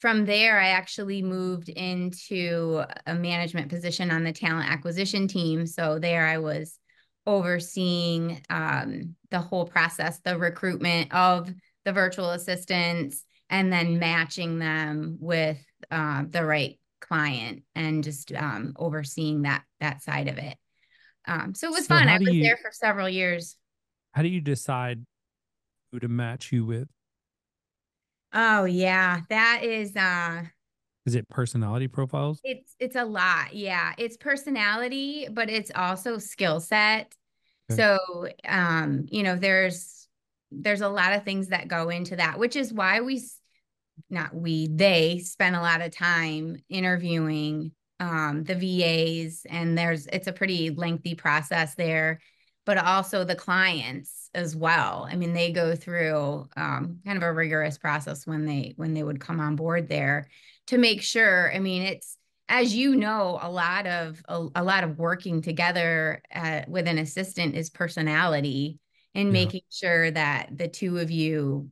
from 0.00 0.26
there 0.26 0.60
i 0.60 0.68
actually 0.68 1.22
moved 1.22 1.68
into 1.70 2.82
a 3.06 3.14
management 3.14 3.70
position 3.70 4.10
on 4.10 4.24
the 4.24 4.32
talent 4.32 4.70
acquisition 4.70 5.28
team. 5.28 5.66
So 5.66 5.98
there 5.98 6.26
i 6.26 6.38
was 6.38 6.78
overseeing 7.26 8.42
um, 8.50 9.14
the 9.30 9.40
whole 9.40 9.66
process, 9.66 10.20
the 10.20 10.38
recruitment 10.38 11.12
of 11.14 11.52
the 11.84 11.92
virtual 11.92 12.30
assistants, 12.30 13.24
and 13.50 13.72
then 13.72 13.98
matching 13.98 14.58
them 14.58 15.18
with 15.20 15.58
uh, 15.90 16.24
the 16.28 16.44
right 16.44 16.78
client, 17.00 17.62
and 17.74 18.02
just 18.02 18.32
um, 18.32 18.72
overseeing 18.76 19.42
that 19.42 19.62
that 19.80 20.02
side 20.02 20.28
of 20.28 20.38
it. 20.38 20.56
Um, 21.26 21.54
so 21.54 21.68
it 21.68 21.72
was 21.72 21.86
So 21.86 21.94
fun. 21.94 22.08
I 22.08 22.18
was 22.18 22.28
you- 22.28 22.42
there 22.42 22.58
for 22.62 22.70
several 22.72 23.08
years. 23.08 23.56
How 24.12 24.22
do 24.22 24.28
you 24.28 24.40
decide 24.40 25.04
who 25.92 25.98
to 26.00 26.08
match 26.08 26.52
you 26.52 26.64
with? 26.64 26.88
Oh 28.32 28.64
yeah, 28.64 29.20
that 29.28 29.62
is 29.62 29.94
uh 29.96 30.42
Is 31.06 31.14
it 31.14 31.28
personality 31.28 31.86
profiles? 31.86 32.40
It's 32.44 32.74
it's 32.78 32.96
a 32.96 33.04
lot. 33.04 33.54
Yeah. 33.54 33.92
It's 33.98 34.16
personality, 34.16 35.28
but 35.30 35.50
it's 35.50 35.70
also 35.74 36.18
skill 36.18 36.60
set. 36.60 37.14
Okay. 37.70 37.76
So, 37.76 38.28
um, 38.46 39.06
you 39.10 39.22
know, 39.22 39.36
there's 39.36 40.08
there's 40.50 40.80
a 40.80 40.88
lot 40.88 41.12
of 41.14 41.24
things 41.24 41.48
that 41.48 41.68
go 41.68 41.90
into 41.90 42.16
that, 42.16 42.38
which 42.38 42.56
is 42.56 42.72
why 42.72 43.00
we 43.00 43.22
not 44.10 44.34
we, 44.34 44.68
they 44.68 45.18
spend 45.18 45.56
a 45.56 45.60
lot 45.60 45.80
of 45.80 45.90
time 45.90 46.56
interviewing 46.68 47.72
um 48.00 48.42
the 48.42 48.54
VAs 48.54 49.46
and 49.48 49.78
there's 49.78 50.06
it's 50.08 50.26
a 50.26 50.32
pretty 50.32 50.70
lengthy 50.70 51.14
process 51.14 51.74
there, 51.74 52.20
but 52.64 52.78
also 52.78 53.24
the 53.24 53.36
clients 53.36 54.30
as 54.34 54.56
well. 54.56 55.06
I 55.08 55.16
mean, 55.16 55.32
they 55.32 55.52
go 55.52 55.76
through 55.76 56.48
um 56.56 57.00
kind 57.04 57.16
of 57.18 57.22
a 57.22 57.32
rigorous 57.32 57.76
process 57.78 58.26
when 58.26 58.46
they 58.46 58.72
when 58.76 58.94
they 58.94 59.02
would 59.02 59.20
come 59.20 59.38
on 59.38 59.54
board 59.54 59.88
there 59.88 60.28
to 60.68 60.78
make 60.78 61.02
sure 61.02 61.52
i 61.54 61.58
mean 61.58 61.82
it's 61.82 62.16
as 62.48 62.74
you 62.74 62.94
know 62.94 63.38
a 63.40 63.50
lot 63.50 63.86
of 63.86 64.22
a, 64.28 64.46
a 64.56 64.64
lot 64.64 64.84
of 64.84 64.98
working 64.98 65.40
together 65.40 66.22
uh, 66.34 66.60
with 66.68 66.86
an 66.86 66.98
assistant 66.98 67.54
is 67.54 67.70
personality 67.70 68.78
and 69.14 69.28
Yeah. 69.28 69.32
making 69.32 69.62
sure 69.70 70.10
that 70.10 70.56
the 70.56 70.68
two 70.68 70.98
of 70.98 71.10
you 71.10 71.70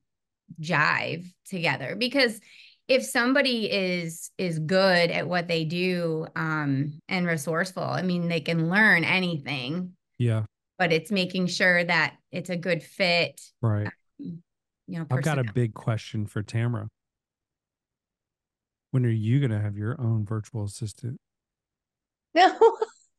jive 0.60 1.24
together 1.46 1.96
because 1.98 2.40
if 2.88 3.04
somebody 3.04 3.70
is 3.70 4.30
is 4.38 4.58
good 4.58 5.10
at 5.10 5.28
what 5.28 5.48
they 5.48 5.64
do 5.64 6.26
um 6.36 6.98
and 7.08 7.26
resourceful 7.26 7.82
i 7.82 8.02
mean 8.02 8.28
they 8.28 8.40
can 8.40 8.68
learn 8.68 9.04
anything 9.04 9.92
Yeah, 10.18 10.44
but 10.78 10.92
it's 10.92 11.10
making 11.10 11.46
sure 11.46 11.82
that 11.84 12.16
it's 12.30 12.50
a 12.50 12.56
good 12.56 12.82
fit 12.82 13.40
right. 13.60 13.88
you 14.18 14.40
know 14.88 15.06
I've 15.10 15.22
got 15.22 15.38
a 15.38 15.44
big 15.44 15.74
question 15.74 16.26
for 16.26 16.42
Tamara. 16.42 16.88
When 18.92 19.04
are 19.04 19.10
you 19.10 19.40
going 19.40 19.50
to 19.50 19.60
have 19.60 19.76
your 19.76 20.00
own 20.00 20.24
virtual 20.24 20.64
assistant? 20.64 21.18
No. 22.34 22.56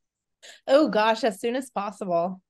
oh 0.68 0.88
gosh, 0.88 1.24
as 1.24 1.42
soon 1.42 1.56
as 1.56 1.70
possible. 1.70 2.42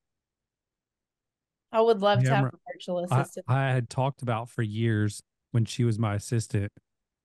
I 1.72 1.82
would 1.82 2.00
love 2.02 2.20
to 2.20 2.30
have 2.30 2.36
Tamara, 2.38 2.52
a 2.54 2.74
virtual 2.74 3.00
assistant. 3.00 3.46
I 3.48 3.70
had 3.72 3.90
talked 3.90 4.22
about 4.22 4.50
for 4.50 4.62
years 4.62 5.22
when 5.52 5.66
she 5.66 5.84
was 5.84 5.98
my 5.98 6.16
assistant, 6.16 6.72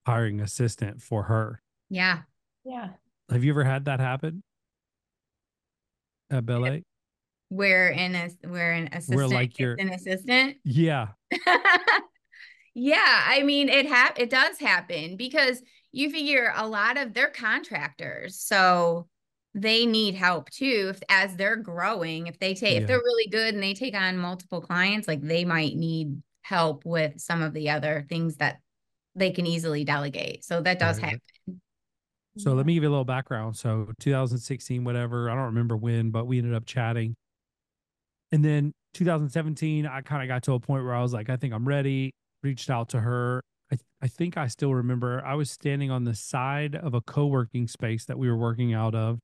hiring 0.07 0.39
assistant 0.41 1.01
for 1.01 1.23
her. 1.23 1.61
yeah 1.89 2.21
yeah. 2.65 2.89
Have 3.31 3.43
you 3.43 3.51
ever 3.51 3.63
had 3.63 3.85
that 3.85 3.99
happen 3.99 4.41
at 6.31 6.45
Belay? 6.45 6.83
we're 7.51 7.89
in 7.89 8.13
a 8.15 8.29
we're 8.45 8.71
an 8.71 8.89
assistant 8.91 9.31
like 9.31 9.49
gets 9.49 9.59
you're- 9.59 9.75
an 9.79 9.89
assistant 9.89 10.57
Yeah, 10.63 11.07
yeah 12.75 13.23
i 13.27 13.41
mean 13.43 13.69
it 13.69 13.87
hap- 13.87 14.19
it 14.19 14.29
does 14.29 14.59
happen 14.59 15.17
because 15.17 15.61
you 15.91 16.09
figure 16.09 16.53
a 16.55 16.67
lot 16.67 16.97
of 16.97 17.13
they're 17.13 17.29
contractors 17.29 18.39
so 18.39 19.07
they 19.55 19.85
need 19.85 20.15
help 20.15 20.49
too 20.51 20.87
if 20.93 21.01
as 21.09 21.35
they're 21.35 21.55
growing 21.55 22.27
if 22.27 22.37
they 22.39 22.53
take 22.53 22.75
Yeah. 22.75 22.81
if 22.81 22.87
they're 22.87 22.97
really 22.97 23.27
good 23.29 23.53
and 23.53 23.63
they 23.63 23.73
take 23.73 23.95
on 23.95 24.17
multiple 24.17 24.61
clients 24.61 25.07
like 25.07 25.21
they 25.21 25.45
might 25.45 25.75
need 25.75 26.21
help 26.43 26.85
with 26.85 27.19
some 27.19 27.41
of 27.41 27.53
the 27.53 27.69
other 27.69 28.05
things 28.09 28.37
that 28.37 28.59
they 29.15 29.31
can 29.31 29.45
easily 29.47 29.83
delegate 29.83 30.43
so 30.43 30.61
that 30.61 30.79
does 30.79 30.97
Right. 30.97 31.05
happen 31.05 31.61
So 32.37 32.53
let 32.53 32.65
me 32.65 32.73
give 32.73 32.83
you 32.83 32.89
a 32.89 32.91
little 32.91 33.03
background. 33.03 33.57
So 33.57 33.91
2016, 33.99 34.85
whatever, 34.85 35.29
I 35.29 35.35
don't 35.35 35.45
remember 35.45 35.75
when, 35.75 36.09
but 36.09 36.25
we 36.25 36.37
ended 36.37 36.53
up 36.53 36.65
chatting. 36.65 37.15
And 38.31 38.45
then 38.45 38.71
2017, 38.93 39.85
I 39.85 40.01
kind 40.01 40.21
of 40.23 40.27
got 40.27 40.43
to 40.43 40.53
a 40.53 40.59
point 40.59 40.85
where 40.85 40.93
I 40.93 41.01
was 41.01 41.11
like, 41.11 41.29
I 41.29 41.35
think 41.35 41.53
I'm 41.53 41.67
ready. 41.67 42.11
Reached 42.43 42.69
out 42.69 42.89
to 42.89 42.99
her. 42.99 43.41
I, 44.01 44.07
think 44.07 44.37
I 44.37 44.47
still 44.47 44.73
remember 44.73 45.23
I 45.25 45.35
was 45.35 45.51
standing 45.51 45.91
on 45.91 46.03
the 46.03 46.15
side 46.15 46.75
of 46.75 46.93
a 46.93 47.01
co-working 47.01 47.67
space 47.67 48.05
that 48.05 48.17
we 48.17 48.29
were 48.29 48.37
working 48.37 48.73
out 48.73 48.95
of 48.95 49.19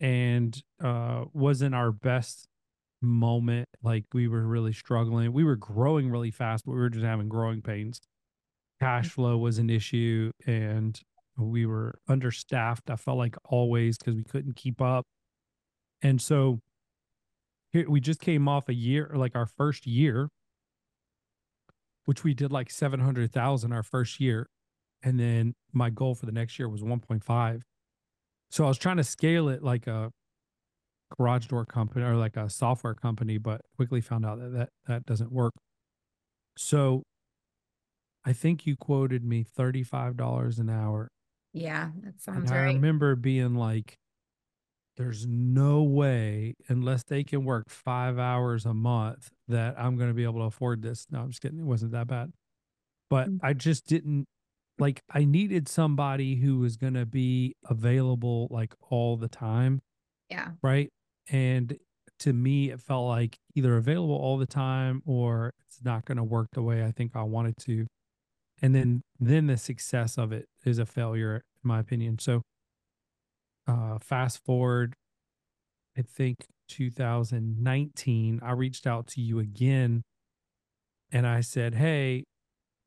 and 0.00 0.60
uh 0.82 1.24
wasn't 1.32 1.74
our 1.74 1.92
best 1.92 2.48
moment. 3.00 3.68
Like 3.82 4.04
we 4.12 4.26
were 4.26 4.46
really 4.46 4.72
struggling. 4.72 5.32
We 5.32 5.44
were 5.44 5.56
growing 5.56 6.10
really 6.10 6.30
fast, 6.30 6.64
but 6.64 6.72
we 6.72 6.78
were 6.78 6.90
just 6.90 7.04
having 7.04 7.28
growing 7.28 7.62
pains. 7.62 8.00
Cash 8.80 9.10
flow 9.10 9.38
was 9.38 9.58
an 9.58 9.70
issue 9.70 10.32
and 10.46 11.00
we 11.36 11.66
were 11.66 11.98
understaffed. 12.08 12.90
I 12.90 12.96
felt 12.96 13.18
like 13.18 13.36
always 13.44 13.98
because 13.98 14.14
we 14.14 14.24
couldn't 14.24 14.56
keep 14.56 14.80
up. 14.80 15.04
And 16.02 16.20
so 16.20 16.60
here 17.72 17.88
we 17.88 18.00
just 18.00 18.20
came 18.20 18.48
off 18.48 18.68
a 18.68 18.74
year, 18.74 19.10
like 19.14 19.34
our 19.34 19.46
first 19.46 19.86
year, 19.86 20.28
which 22.04 22.24
we 22.24 22.34
did 22.34 22.52
like 22.52 22.70
700,000 22.70 23.72
our 23.72 23.82
first 23.82 24.20
year. 24.20 24.46
And 25.02 25.18
then 25.20 25.54
my 25.72 25.90
goal 25.90 26.14
for 26.14 26.26
the 26.26 26.32
next 26.32 26.58
year 26.58 26.68
was 26.68 26.82
1.5. 26.82 27.62
So 28.50 28.64
I 28.64 28.68
was 28.68 28.78
trying 28.78 28.96
to 28.98 29.04
scale 29.04 29.48
it 29.48 29.62
like 29.62 29.86
a 29.86 30.10
garage 31.18 31.46
door 31.46 31.64
company 31.64 32.04
or 32.04 32.16
like 32.16 32.36
a 32.36 32.48
software 32.50 32.94
company, 32.94 33.38
but 33.38 33.60
quickly 33.76 34.00
found 34.00 34.24
out 34.26 34.38
that 34.38 34.50
that, 34.52 34.68
that 34.86 35.06
doesn't 35.06 35.32
work. 35.32 35.52
So 36.56 37.02
I 38.24 38.32
think 38.32 38.66
you 38.66 38.76
quoted 38.76 39.24
me 39.24 39.44
$35 39.44 40.58
an 40.58 40.70
hour. 40.70 41.08
Yeah, 41.52 41.92
that 42.02 42.20
And 42.34 42.46
sounds 42.46 42.50
I 42.50 42.56
right. 42.56 42.66
remember 42.74 43.16
being 43.16 43.54
like, 43.54 43.94
there's 44.96 45.26
no 45.26 45.82
way, 45.82 46.54
unless 46.68 47.02
they 47.04 47.24
can 47.24 47.44
work 47.44 47.68
five 47.68 48.18
hours 48.18 48.64
a 48.64 48.74
month, 48.74 49.30
that 49.48 49.74
I'm 49.78 49.96
going 49.96 50.08
to 50.08 50.14
be 50.14 50.24
able 50.24 50.40
to 50.40 50.46
afford 50.46 50.82
this. 50.82 51.06
No, 51.10 51.20
I'm 51.20 51.30
just 51.30 51.42
kidding. 51.42 51.58
It 51.60 51.66
wasn't 51.66 51.92
that 51.92 52.06
bad. 52.06 52.32
But 53.10 53.28
Mm. 53.28 53.40
I 53.42 53.52
just 53.54 53.86
didn't 53.86 54.26
like, 54.78 55.02
I 55.10 55.24
needed 55.24 55.68
somebody 55.68 56.36
who 56.36 56.58
was 56.58 56.76
going 56.76 56.94
to 56.94 57.06
be 57.06 57.54
available 57.68 58.48
like 58.50 58.74
all 58.90 59.16
the 59.16 59.28
time. 59.28 59.80
Yeah. 60.30 60.52
Right. 60.62 60.90
And 61.30 61.76
to 62.20 62.32
me, 62.32 62.70
it 62.70 62.80
felt 62.80 63.06
like 63.08 63.36
either 63.54 63.76
available 63.76 64.16
all 64.16 64.36
the 64.38 64.46
time 64.46 65.02
or 65.06 65.52
it's 65.66 65.82
not 65.84 66.04
going 66.04 66.16
to 66.16 66.24
work 66.24 66.48
the 66.52 66.62
way 66.62 66.84
I 66.84 66.90
think 66.90 67.12
I 67.14 67.22
wanted 67.22 67.56
to. 67.58 67.86
And 68.62 68.74
then, 68.74 69.02
then 69.20 69.46
the 69.48 69.56
success 69.56 70.16
of 70.16 70.32
it 70.32 70.46
is 70.64 70.78
a 70.78 70.86
failure, 70.86 71.42
in 71.62 71.68
my 71.68 71.80
opinion. 71.80 72.18
So, 72.18 72.42
uh, 73.66 73.98
fast 74.00 74.44
forward, 74.44 74.94
I 75.96 76.02
think 76.02 76.36
2019, 76.68 78.40
I 78.42 78.52
reached 78.52 78.86
out 78.86 79.06
to 79.08 79.20
you 79.20 79.38
again 79.38 80.02
and 81.12 81.26
I 81.26 81.40
said, 81.40 81.74
Hey, 81.74 82.24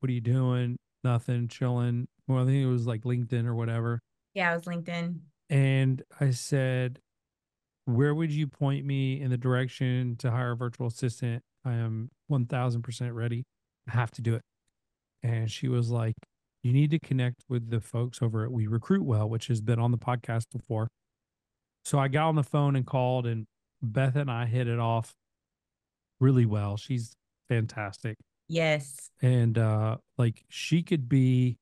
what 0.00 0.10
are 0.10 0.12
you 0.12 0.20
doing? 0.20 0.76
Nothing, 1.04 1.48
chilling. 1.48 2.08
Well, 2.26 2.42
I 2.42 2.46
think 2.46 2.62
it 2.62 2.66
was 2.66 2.86
like 2.86 3.02
LinkedIn 3.02 3.46
or 3.46 3.54
whatever. 3.54 4.00
Yeah, 4.34 4.52
it 4.52 4.56
was 4.56 4.64
LinkedIn. 4.64 5.20
And 5.48 6.02
I 6.20 6.30
said, 6.30 6.98
Where 7.86 8.14
would 8.14 8.32
you 8.32 8.46
point 8.46 8.84
me 8.84 9.20
in 9.20 9.30
the 9.30 9.38
direction 9.38 10.16
to 10.18 10.30
hire 10.30 10.52
a 10.52 10.56
virtual 10.56 10.88
assistant? 10.88 11.42
I 11.64 11.74
am 11.74 12.10
1000% 12.30 13.14
ready. 13.14 13.44
I 13.88 13.92
have 13.92 14.10
to 14.12 14.22
do 14.22 14.34
it. 14.34 14.42
And 15.22 15.50
she 15.50 15.68
was 15.68 15.90
like, 15.90 16.14
You 16.62 16.72
need 16.72 16.90
to 16.90 16.98
connect 16.98 17.44
with 17.48 17.70
the 17.70 17.80
folks 17.80 18.20
over 18.20 18.44
at 18.44 18.50
We 18.50 18.66
Recruit 18.66 19.04
Well, 19.04 19.28
which 19.28 19.46
has 19.46 19.60
been 19.60 19.78
on 19.78 19.90
the 19.92 19.98
podcast 19.98 20.46
before. 20.52 20.88
So 21.84 21.98
I 21.98 22.08
got 22.08 22.28
on 22.28 22.34
the 22.34 22.42
phone 22.42 22.76
and 22.76 22.86
called, 22.86 23.26
and 23.26 23.46
Beth 23.80 24.16
and 24.16 24.30
I 24.30 24.46
hit 24.46 24.66
it 24.66 24.78
off 24.78 25.14
really 26.20 26.46
well. 26.46 26.76
She's 26.76 27.14
fantastic. 27.48 28.16
Yes. 28.48 29.10
And 29.22 29.56
uh 29.58 29.98
like 30.16 30.42
she 30.48 30.82
could 30.82 31.08
be 31.08 31.56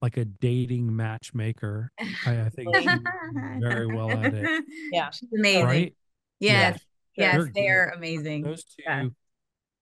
like 0.00 0.16
a 0.16 0.24
dating 0.24 0.94
matchmaker. 0.94 1.90
I, 1.98 2.42
I 2.42 2.48
think 2.50 2.76
she 2.76 2.88
very 3.60 3.86
well 3.86 4.10
at 4.10 4.32
it. 4.34 4.64
Yeah. 4.92 5.10
She's 5.10 5.32
amazing. 5.36 5.64
Right? 5.64 5.94
Yes. 6.38 6.78
Yes, 7.16 7.34
They're 7.34 7.50
they're 7.54 7.88
amazing. 7.96 8.42
Those 8.42 8.62
two 8.64 8.82
Yeah. 8.86 9.04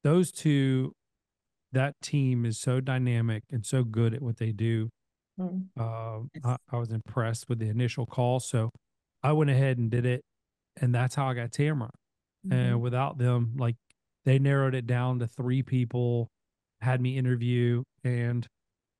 those 0.05 0.33
two 0.33 0.93
that 1.75 1.95
team 2.03 2.45
is 2.45 2.59
so 2.59 2.81
dynamic 2.81 3.45
and 3.51 3.65
so 3.65 3.85
good 3.85 4.15
at 4.15 4.23
what 4.23 4.39
they 4.39 4.53
do. 4.53 4.89
Mm. 5.39 5.67
Um, 5.79 6.31
Yes. 6.35 6.45
I, 6.45 6.57
I 6.73 6.79
was 6.79 6.91
impressed 6.91 7.49
with 7.49 7.59
the 7.59 7.69
initial 7.69 8.07
call. 8.07 8.41
So 8.41 8.71
I 9.23 9.33
went 9.33 9.51
ahead 9.51 9.79
and 9.79 9.91
did 9.91 10.07
it. 10.07 10.23
And 10.81 10.95
that's 10.95 11.15
how 11.15 11.29
I 11.29 11.35
got 11.35 11.53
Tamara. 11.53 11.91
Mm-hmm. 12.47 12.53
And 12.53 12.81
without 12.81 13.19
them, 13.19 13.55
like 13.57 13.77
they 14.25 14.39
narrowed 14.39 14.75
it 14.75 14.87
down 14.87 15.19
to 15.21 15.27
three 15.27 15.63
people, 15.63 16.29
had 16.81 17.01
me 17.01 17.17
interview, 17.17 17.83
and 18.03 18.47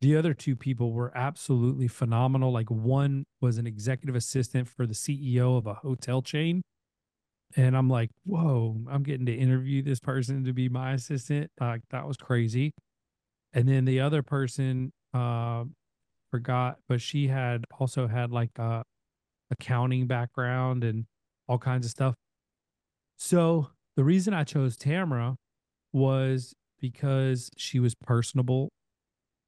the 0.01 0.17
other 0.17 0.35
two 0.35 0.55
people 0.55 0.93
were 0.93 1.17
absolutely 1.17 1.89
phenomenal. 1.89 2.53
Like 2.53 2.71
one 2.71 3.25
was 3.41 3.59
an 3.59 3.67
executive 3.67 4.15
assistant 4.15 4.69
for 4.69 4.87
the 4.87 4.95
CEO 4.95 5.57
of 5.57 5.67
a 5.67 5.75
hotel 5.75 6.23
chain. 6.23 6.63
And 7.57 7.77
I'm 7.77 7.89
like, 7.89 8.11
whoa, 8.25 8.77
I'm 8.91 9.03
getting 9.03 9.27
to 9.27 9.35
interview 9.35 9.83
this 9.83 10.01
person 10.01 10.45
to 10.45 10.53
be 10.53 10.69
my 10.69 10.93
assistant. 10.93 11.51
Like 11.61 11.83
that 11.91 12.07
was 12.07 12.17
crazy. 12.17 12.73
And 13.53 13.69
then 13.69 13.85
the 13.85 14.01
other 14.01 14.23
person, 14.23 14.93
uh, 15.13 15.65
forgot, 16.31 16.79
but 16.89 17.01
she 17.01 17.29
had 17.29 17.65
also 17.79 18.09
had 18.09 18.33
like 18.33 18.51
a 18.59 18.83
accounting 19.53 20.09
background 20.09 20.83
and 20.83 21.07
all 21.49 21.59
kinds 21.59 21.87
of 21.87 21.91
stuff. 21.91 22.15
So 23.17 23.69
the 23.97 24.03
reason 24.03 24.35
I 24.35 24.43
chose 24.43 24.77
Tamara 24.77 25.37
was 25.93 26.55
because 26.81 27.51
she 27.57 27.79
was 27.79 27.95
personable 27.95 28.71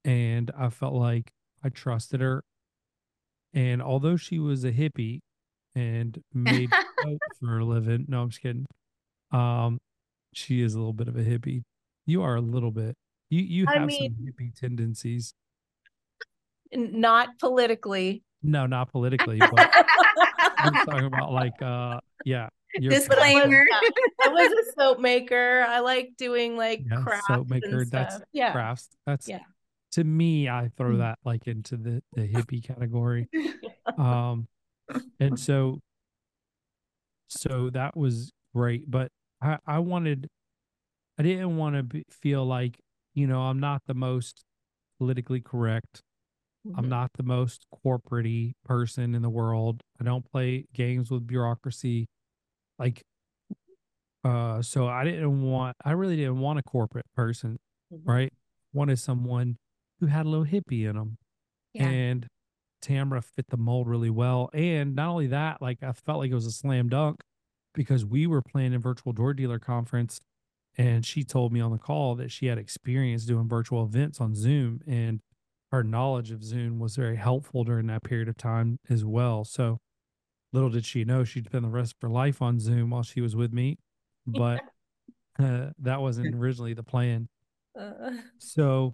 and 0.05 0.49
I 0.57 0.69
felt 0.69 0.93
like 0.93 1.31
I 1.61 1.69
trusted 1.69 2.21
her. 2.21 2.43
And 3.53 3.81
although 3.81 4.15
she 4.15 4.39
was 4.39 4.63
a 4.63 4.71
hippie 4.71 5.19
and 5.75 6.21
made 6.33 6.69
for 7.39 7.59
a 7.59 7.65
living, 7.65 8.05
no, 8.07 8.21
I'm 8.21 8.29
just 8.29 8.41
kidding. 8.41 8.65
Um, 9.31 9.79
she 10.33 10.61
is 10.61 10.73
a 10.75 10.77
little 10.77 10.93
bit 10.93 11.07
of 11.07 11.15
a 11.15 11.23
hippie. 11.23 11.63
You 12.05 12.23
are 12.23 12.35
a 12.35 12.41
little 12.41 12.71
bit. 12.71 12.95
You 13.29 13.41
you 13.41 13.65
I 13.67 13.79
have 13.79 13.87
mean- 13.87 14.15
some 14.15 14.25
hippie 14.25 14.53
tendencies. 14.55 15.33
Not 16.73 17.39
politically. 17.39 18.23
No, 18.43 18.65
not 18.67 18.91
politically, 18.91 19.39
but 19.39 19.69
I'm 20.57 20.73
talking 20.85 21.05
about 21.05 21.31
like 21.31 21.59
uh 21.61 21.99
yeah. 22.25 22.49
Disclaimer. 22.79 23.63
I 24.23 24.27
was 24.27 24.51
a 24.67 24.71
soap 24.79 24.99
maker. 24.99 25.65
I 25.67 25.79
like 25.79 26.11
doing 26.17 26.57
like 26.57 26.83
Yeah, 26.89 27.01
crafts 27.01 27.27
soap 27.27 27.49
maker, 27.49 27.79
and 27.81 27.89
that's. 27.91 28.19
Yeah. 28.33 28.51
crafts. 28.51 28.89
That's 29.05 29.27
Yeah. 29.27 29.39
to 29.93 30.03
me, 30.03 30.49
I 30.49 30.69
throw 30.77 30.91
Mm. 30.91 30.97
that 30.99 31.19
like 31.25 31.47
into 31.47 31.77
the 31.77 32.03
the 32.13 32.27
hippie 32.27 32.63
category. 32.63 33.27
Um 33.97 34.47
and 35.19 35.39
so 35.39 35.79
so 37.27 37.69
that 37.71 37.95
was 37.97 38.31
great, 38.55 38.89
but 38.89 39.09
I 39.41 39.57
I 39.65 39.79
wanted 39.79 40.27
I 41.19 41.23
didn't 41.23 41.57
want 41.57 41.75
to 41.75 41.83
be, 41.83 42.03
feel 42.11 42.45
like, 42.45 42.77
you 43.15 43.27
know, 43.27 43.41
I'm 43.41 43.59
not 43.59 43.81
the 43.87 43.93
most 43.95 44.43
politically 44.99 45.41
correct. 45.41 46.01
I'm 46.75 46.85
Mhm. 46.85 46.89
not 46.89 47.11
the 47.17 47.23
most 47.23 47.65
corporate 47.83 48.53
person 48.65 49.15
in 49.15 49.21
the 49.23 49.29
world. 49.29 49.81
I 49.99 50.03
don't 50.03 50.29
play 50.31 50.65
games 50.73 51.09
with 51.11 51.25
bureaucracy. 51.27 52.07
Like, 52.79 53.01
uh, 54.23 54.61
so 54.61 54.87
I 54.87 55.03
didn't 55.03 55.41
want, 55.41 55.75
I 55.85 55.91
really 55.91 56.15
didn't 56.17 56.39
want 56.39 56.59
a 56.59 56.63
corporate 56.63 57.05
person, 57.15 57.57
Mhm. 57.91 58.01
right? 58.05 58.33
Wanted 58.73 58.99
someone 58.99 59.57
who 59.99 60.07
had 60.07 60.25
a 60.25 60.29
little 60.29 60.45
hippie 60.45 60.87
in 60.89 60.95
them. 60.95 61.17
Yeah. 61.73 61.85
And 61.87 62.27
Tamara 62.87 63.21
fit 63.21 63.45
the 63.49 63.57
mold 63.57 63.87
really 63.87 64.09
well. 64.09 64.49
And 64.53 64.95
not 64.95 65.09
only 65.09 65.27
that, 65.27 65.61
like 65.61 65.83
I 65.83 65.91
felt 65.91 66.19
like 66.19 66.31
it 66.31 66.35
was 66.35 66.45
a 66.45 66.51
slam 66.51 66.89
dunk 66.89 67.19
because 67.73 68.05
we 68.05 68.27
were 68.27 68.41
playing 68.41 68.73
a 68.73 68.79
virtual 68.79 69.13
door 69.13 69.33
dealer 69.33 69.59
conference 69.59 70.19
and 70.77 71.05
she 71.05 71.23
told 71.23 71.51
me 71.51 71.59
on 71.59 71.71
the 71.71 71.77
call 71.77 72.15
that 72.15 72.31
she 72.31 72.45
had 72.45 72.57
experience 72.57 73.25
doing 73.25 73.47
virtual 73.47 73.83
events 73.83 74.21
on 74.21 74.35
Zoom 74.35 74.81
and 74.87 75.19
her 75.71 75.83
knowledge 75.83 76.31
of 76.31 76.43
Zoom 76.43 76.79
was 76.79 76.95
very 76.95 77.17
helpful 77.17 77.63
during 77.63 77.87
that 77.87 78.03
period 78.03 78.29
of 78.29 78.37
time 78.37 78.79
as 78.89 79.03
well. 79.03 79.43
So 79.43 79.79
little 80.53 80.69
did 80.69 80.85
she 80.85 81.03
know 81.03 81.23
she'd 81.23 81.45
spend 81.45 81.65
the 81.65 81.69
rest 81.69 81.93
of 81.93 82.07
her 82.07 82.13
life 82.13 82.41
on 82.41 82.59
Zoom 82.59 82.91
while 82.91 83.03
she 83.03 83.19
was 83.19 83.35
with 83.35 83.51
me, 83.51 83.77
but 84.25 84.61
uh, 85.39 85.67
that 85.79 85.99
wasn't 86.01 86.33
originally 86.35 86.73
the 86.73 86.83
plan. 86.83 87.27
Uh, 87.77 88.11
So 88.39 88.93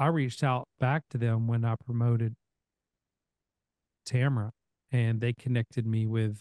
I 0.00 0.06
reached 0.06 0.42
out 0.42 0.66
back 0.80 1.02
to 1.10 1.18
them 1.18 1.46
when 1.46 1.64
I 1.64 1.76
promoted 1.84 2.34
Tamara 4.06 4.50
and 4.90 5.20
they 5.20 5.32
connected 5.34 5.86
me 5.86 6.06
with 6.06 6.40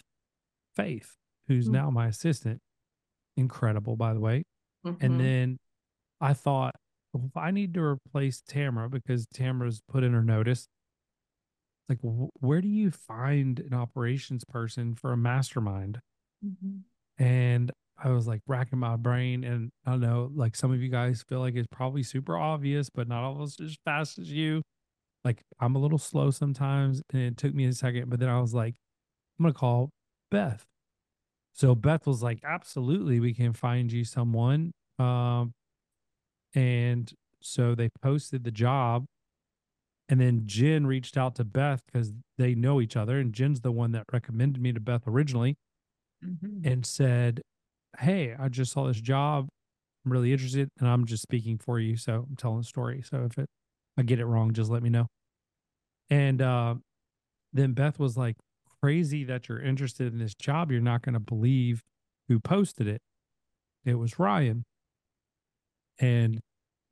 Faith, 0.76 1.17
who's 1.48 1.67
Mm. 1.67 1.74
now 1.74 1.89
my 1.91 2.08
assistant. 2.08 2.62
Incredible, 3.36 3.95
by 3.98 4.13
the 4.13 4.19
way. 4.19 4.43
mhm. 4.86 4.98
And 5.02 5.19
then 5.19 5.58
I 6.22 6.34
thought, 6.34 6.74
well, 7.12 7.26
if 7.26 7.36
I 7.36 7.52
need 7.52 7.74
to 7.74 7.82
replace 7.82 8.41
Tamara 8.41 8.89
because 8.89 9.26
Tamara's 9.34 9.82
put 9.89 10.04
in 10.06 10.13
her 10.13 10.24
notice, 10.24 10.67
like, 11.89 12.00
wh- 12.02 12.30
where 12.41 12.62
do 12.62 12.69
you 12.69 12.91
find 12.91 13.60
an 13.60 13.74
operations 13.74 14.45
person 14.45 14.95
for 14.95 15.12
a 15.12 15.17
mastermind? 15.17 16.00
Mhm. 16.45 16.84
And 17.17 17.72
I 18.03 18.09
was 18.09 18.27
like 18.27 18.41
racking 18.47 18.79
my 18.79 18.95
brain. 18.95 19.43
And 19.43 19.71
I 19.85 19.91
don't 19.91 20.01
know, 20.01 20.31
like 20.33 20.55
some 20.55 20.71
of 20.71 20.81
you 20.81 20.89
guys 20.89 21.23
feel 21.27 21.39
like 21.39 21.55
it's 21.55 21.67
probably 21.71 22.03
super 22.03 22.38
obvious, 22.38 22.89
but 22.89 23.07
not 23.07 23.23
almost 23.23 23.59
as 23.59 23.77
fast 23.85 24.17
as 24.17 24.31
you. 24.31 24.62
Like 25.25 25.43
I'm 25.59 25.75
a 25.75 25.79
little 25.79 25.97
slow 25.97 26.31
sometimes. 26.31 27.01
And 27.12 27.21
it 27.21 27.38
took 27.38 27.53
me 27.53 27.65
a 27.65 27.73
second, 27.73 28.09
but 28.09 28.19
then 28.19 28.29
I 28.29 28.39
was 28.39 28.53
like, 28.53 28.75
I'm 29.38 29.43
going 29.43 29.53
to 29.53 29.59
call 29.59 29.89
Beth. 30.31 30.65
So 31.53 31.75
Beth 31.75 32.07
was 32.07 32.23
like, 32.23 32.39
absolutely, 32.43 33.19
we 33.19 33.33
can 33.33 33.53
find 33.53 33.91
you 33.91 34.05
someone. 34.05 34.71
Um, 34.97 35.51
and 36.53 37.12
so 37.41 37.75
they 37.75 37.89
posted 38.01 38.43
the 38.43 38.51
job. 38.51 39.05
And 40.07 40.19
then 40.19 40.43
Jen 40.45 40.88
reached 40.88 41.17
out 41.17 41.35
to 41.35 41.43
Beth 41.43 41.83
because 41.85 42.13
they 42.38 42.55
know 42.55 42.81
each 42.81 42.95
other. 42.95 43.19
And 43.19 43.31
Jen's 43.33 43.62
the 43.62 43.71
one 43.71 43.91
that 43.91 44.05
recommended 44.12 44.62
me 44.62 44.71
to 44.73 44.79
Beth 44.79 45.03
originally. 45.07 45.55
Mhm. 46.21 46.65
and 46.65 46.85
said, 46.85 47.41
Hey, 47.97 48.36
I 48.38 48.49
just 48.49 48.71
saw 48.71 48.88
this 48.88 49.02
job. 49.02 49.47
I'm 50.06 50.12
really 50.12 50.32
interested. 50.32 50.69
And 50.80 50.88
I'm 50.88 51.06
just 51.06 51.23
speaking 51.23 51.58
for 51.58 51.80
you. 51.80 51.97
So 51.97 52.25
I'm 52.30 52.36
telling 52.36 52.60
the 52.60 52.63
story. 52.63 53.02
So 53.02 53.28
if 53.30 53.38
it, 53.38 53.47
I 53.97 54.04
get 54.04 54.19
it 54.19 54.25
wrong, 54.25 54.54
just 54.54 54.69
let 54.69 54.84
me 54.84 54.89
know. 54.89 55.08
And 56.10 56.41
uh, 56.41 56.75
then 57.54 57.73
Beth 57.73 57.99
was 57.99 58.17
like, 58.17 58.36
Crazy 58.82 59.25
that 59.25 59.49
you're 59.49 59.62
interested 59.62 60.13
in 60.13 60.19
this 60.19 60.34
job. 60.34 60.71
You're 60.71 60.80
not 60.80 61.02
going 61.02 61.13
to 61.13 61.19
believe 61.19 61.84
who 62.30 62.39
posted 62.39 62.88
it. 62.88 63.02
It 63.84 63.95
was 63.95 64.17
Ryan. 64.17 64.63
And 65.99 66.39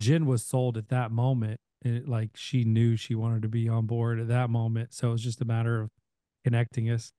Jen 0.02 0.26
was 0.26 0.46
sold 0.46 0.76
at 0.76 0.90
that 0.90 1.12
moment. 1.12 1.62
It, 1.86 2.10
like 2.10 2.32
she 2.36 2.66
knew 2.66 2.98
she 2.98 3.16
wanted 3.16 3.44
to 3.44 3.48
be 3.48 3.70
on 3.70 3.86
board 3.86 4.20
at 4.20 4.28
that 4.28 4.50
moment. 4.50 4.94
So 4.94 5.10
it 5.10 5.12
was 5.14 5.24
just 5.24 5.40
a 5.40 5.46
matter 5.46 5.80
of 5.80 5.90
connecting 6.44 6.90
us. 6.90 7.14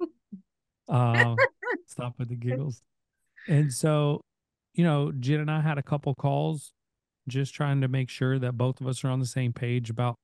uh, 0.88 1.36
stop 1.86 2.14
with 2.18 2.28
the 2.28 2.36
giggles. 2.36 2.82
And 3.48 3.72
so, 3.72 4.20
you 4.74 4.84
know, 4.84 5.12
Jen 5.12 5.40
and 5.40 5.50
I 5.50 5.60
had 5.60 5.78
a 5.78 5.82
couple 5.82 6.14
calls 6.14 6.72
just 7.28 7.54
trying 7.54 7.80
to 7.80 7.88
make 7.88 8.08
sure 8.08 8.38
that 8.38 8.52
both 8.52 8.80
of 8.80 8.86
us 8.86 9.04
are 9.04 9.08
on 9.08 9.20
the 9.20 9.26
same 9.26 9.52
page 9.52 9.90
about 9.90 10.16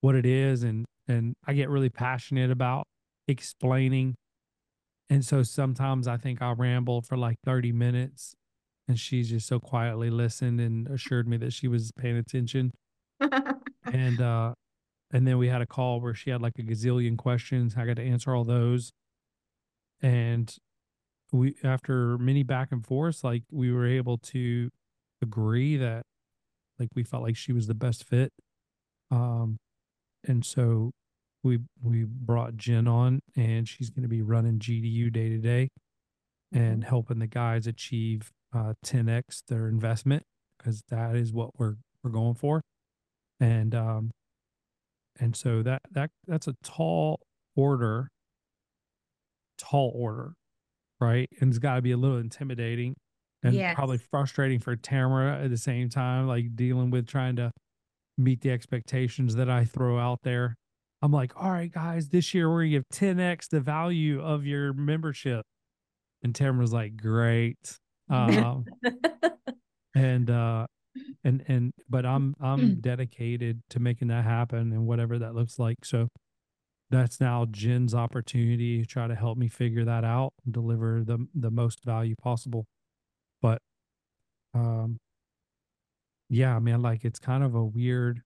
what 0.00 0.14
it 0.14 0.26
is 0.26 0.62
and 0.62 0.84
and 1.06 1.34
I 1.46 1.52
get 1.52 1.68
really 1.68 1.90
passionate 1.90 2.50
about 2.50 2.84
explaining. 3.28 4.14
And 5.10 5.22
so 5.24 5.42
sometimes 5.42 6.08
I 6.08 6.16
think 6.16 6.40
I'll 6.40 6.54
ramble 6.54 7.02
for 7.02 7.16
like 7.16 7.36
30 7.44 7.72
minutes 7.72 8.34
and 8.88 8.98
she 8.98 9.22
just 9.22 9.46
so 9.46 9.60
quietly 9.60 10.08
listened 10.08 10.60
and 10.60 10.88
assured 10.88 11.28
me 11.28 11.36
that 11.38 11.52
she 11.52 11.68
was 11.68 11.92
paying 11.92 12.16
attention. 12.16 12.70
And 13.92 14.20
uh 14.20 14.54
and 15.12 15.26
then 15.26 15.38
we 15.38 15.48
had 15.48 15.62
a 15.62 15.66
call 15.66 16.00
where 16.00 16.14
she 16.14 16.30
had 16.30 16.42
like 16.42 16.58
a 16.58 16.62
gazillion 16.62 17.16
questions. 17.16 17.74
I 17.76 17.86
got 17.86 17.96
to 17.96 18.02
answer 18.02 18.34
all 18.34 18.44
those. 18.44 18.90
And 20.04 20.54
we 21.32 21.56
after 21.64 22.18
many 22.18 22.42
back 22.42 22.68
and 22.72 22.86
forths, 22.86 23.24
like 23.24 23.42
we 23.50 23.72
were 23.72 23.86
able 23.86 24.18
to 24.18 24.68
agree 25.22 25.78
that 25.78 26.02
like 26.78 26.90
we 26.94 27.02
felt 27.02 27.22
like 27.22 27.36
she 27.36 27.52
was 27.52 27.66
the 27.66 27.74
best 27.74 28.04
fit. 28.04 28.30
Um 29.10 29.56
and 30.22 30.44
so 30.44 30.92
we 31.42 31.60
we 31.82 32.04
brought 32.04 32.56
Jen 32.58 32.86
on 32.86 33.20
and 33.34 33.66
she's 33.66 33.88
going 33.88 34.02
to 34.02 34.08
be 34.08 34.20
running 34.20 34.58
GDU 34.58 35.10
day 35.10 35.30
to 35.30 35.38
day 35.38 35.68
and 36.52 36.84
helping 36.84 37.18
the 37.18 37.26
guys 37.26 37.66
achieve 37.66 38.30
uh 38.54 38.74
10x 38.84 39.42
their 39.48 39.68
investment 39.68 40.22
because 40.58 40.82
that 40.90 41.16
is 41.16 41.32
what 41.32 41.58
we're 41.58 41.76
we're 42.02 42.10
going 42.10 42.34
for. 42.34 42.60
And 43.40 43.74
um 43.74 44.10
and 45.18 45.34
so 45.34 45.62
that 45.62 45.80
that 45.92 46.10
that's 46.26 46.46
a 46.46 46.56
tall 46.62 47.20
order 47.56 48.10
tall 49.58 49.92
order 49.94 50.34
right? 51.00 51.28
And 51.40 51.50
it's 51.50 51.58
got 51.58 51.76
to 51.76 51.82
be 51.82 51.92
a 51.92 51.96
little 51.96 52.18
intimidating 52.18 52.94
and 53.42 53.54
probably 53.74 53.98
frustrating 53.98 54.58
for 54.58 54.74
Tamara 54.74 55.42
at 55.44 55.50
the 55.50 55.58
same 55.58 55.88
time 55.90 56.26
like 56.26 56.56
dealing 56.56 56.90
with 56.90 57.06
trying 57.06 57.36
to 57.36 57.50
meet 58.16 58.40
the 58.40 58.50
expectations 58.50 59.34
that 59.36 59.50
I 59.50 59.64
throw 59.64 59.98
out 59.98 60.20
there. 60.22 60.54
I'm 61.02 61.12
like 61.12 61.32
all 61.36 61.50
right 61.50 61.70
guys 61.70 62.08
this 62.08 62.32
year 62.32 62.48
we're 62.48 62.62
gonna 62.62 62.70
give 62.70 62.84
10x 62.94 63.48
the 63.50 63.60
value 63.60 64.22
of 64.22 64.46
your 64.46 64.72
membership. 64.72 65.44
And 66.22 66.34
Tamara's 66.34 66.72
like 66.72 66.96
great. 66.96 67.58
Um 68.08 68.64
and 69.94 70.30
uh 70.30 70.66
and 71.22 71.44
and 71.48 71.72
but 71.90 72.06
i'm 72.06 72.34
i'm 72.40 72.76
dedicated 72.80 73.60
to 73.70 73.80
making 73.80 74.08
that 74.08 74.24
happen 74.24 74.72
and 74.72 74.86
whatever 74.86 75.18
that 75.18 75.34
looks 75.34 75.58
like. 75.58 75.84
So 75.84 76.08
that's 76.94 77.20
now 77.20 77.46
jen's 77.50 77.94
opportunity 77.94 78.80
to 78.80 78.86
try 78.86 79.06
to 79.06 79.14
help 79.14 79.36
me 79.38 79.48
figure 79.48 79.84
that 79.84 80.04
out 80.04 80.32
and 80.44 80.54
deliver 80.54 81.02
the 81.04 81.26
the 81.34 81.50
most 81.50 81.84
value 81.84 82.14
possible 82.16 82.66
but 83.42 83.60
um 84.54 84.98
yeah 86.28 86.58
man 86.58 86.82
like 86.82 87.04
it's 87.04 87.18
kind 87.18 87.42
of 87.44 87.54
a 87.54 87.64
weird 87.64 88.22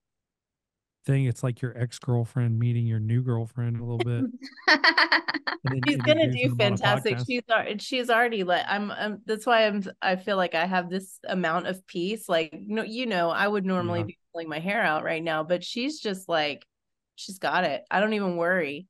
thing 1.05 1.25
it's 1.25 1.43
like 1.43 1.61
your 1.61 1.77
ex-girlfriend 1.77 2.59
meeting 2.59 2.85
your 2.85 2.99
new 2.99 3.21
girlfriend 3.21 3.79
a 3.79 3.83
little 3.83 3.97
bit 3.99 4.25
She's 5.85 5.97
gonna 5.97 6.31
do 6.31 6.49
them 6.49 6.61
on 6.61 6.71
a 6.73 6.75
fantastic. 6.77 7.17
She's 7.27 7.41
she's 7.81 8.09
already 8.09 8.43
let 8.43 8.65
I'm, 8.69 8.91
I'm 8.91 9.21
that's 9.25 9.45
why 9.45 9.65
I'm 9.67 9.83
I 10.01 10.15
feel 10.15 10.37
like 10.37 10.55
I 10.55 10.65
have 10.65 10.89
this 10.89 11.19
amount 11.27 11.67
of 11.67 11.85
peace. 11.85 12.29
Like 12.29 12.53
no, 12.53 12.83
you 12.83 13.05
know, 13.05 13.29
I 13.29 13.47
would 13.47 13.65
normally 13.65 13.99
Yeah. 13.99 14.05
be 14.07 14.17
pulling 14.31 14.49
my 14.49 14.59
hair 14.59 14.81
out 14.81 15.03
right 15.03 15.21
now, 15.23 15.43
but 15.43 15.63
she's 15.63 15.99
just 15.99 16.29
like 16.29 16.65
she's 17.19 17.39
got 17.39 17.63
it. 17.63 17.83
I 17.91 17.99
don't 17.99 18.13
even 18.13 18.37
worry. 18.37 18.87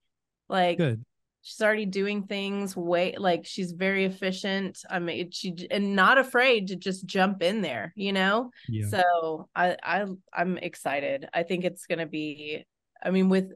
Like 0.47 0.77
good 0.77 1.03
she's 1.41 1.61
already 1.61 1.85
doing 1.85 2.23
things 2.23 2.75
way 2.75 3.15
like 3.17 3.45
she's 3.45 3.71
very 3.71 4.05
efficient. 4.05 4.79
I 4.89 4.99
mean 4.99 5.31
she 5.31 5.55
and 5.71 5.95
not 5.95 6.17
afraid 6.17 6.67
to 6.67 6.75
just 6.75 7.05
jump 7.05 7.41
in 7.41 7.61
there, 7.61 7.93
you 7.95 8.13
know? 8.13 8.51
yeah 8.67 8.87
So 8.87 9.49
I 9.55 9.77
I 9.81 10.05
I'm 10.33 10.57
excited. 10.57 11.27
I 11.33 11.43
think 11.43 11.63
it's 11.65 11.85
gonna 11.85 12.07
be. 12.07 12.65
I 13.01 13.11
mean, 13.11 13.29
with 13.29 13.53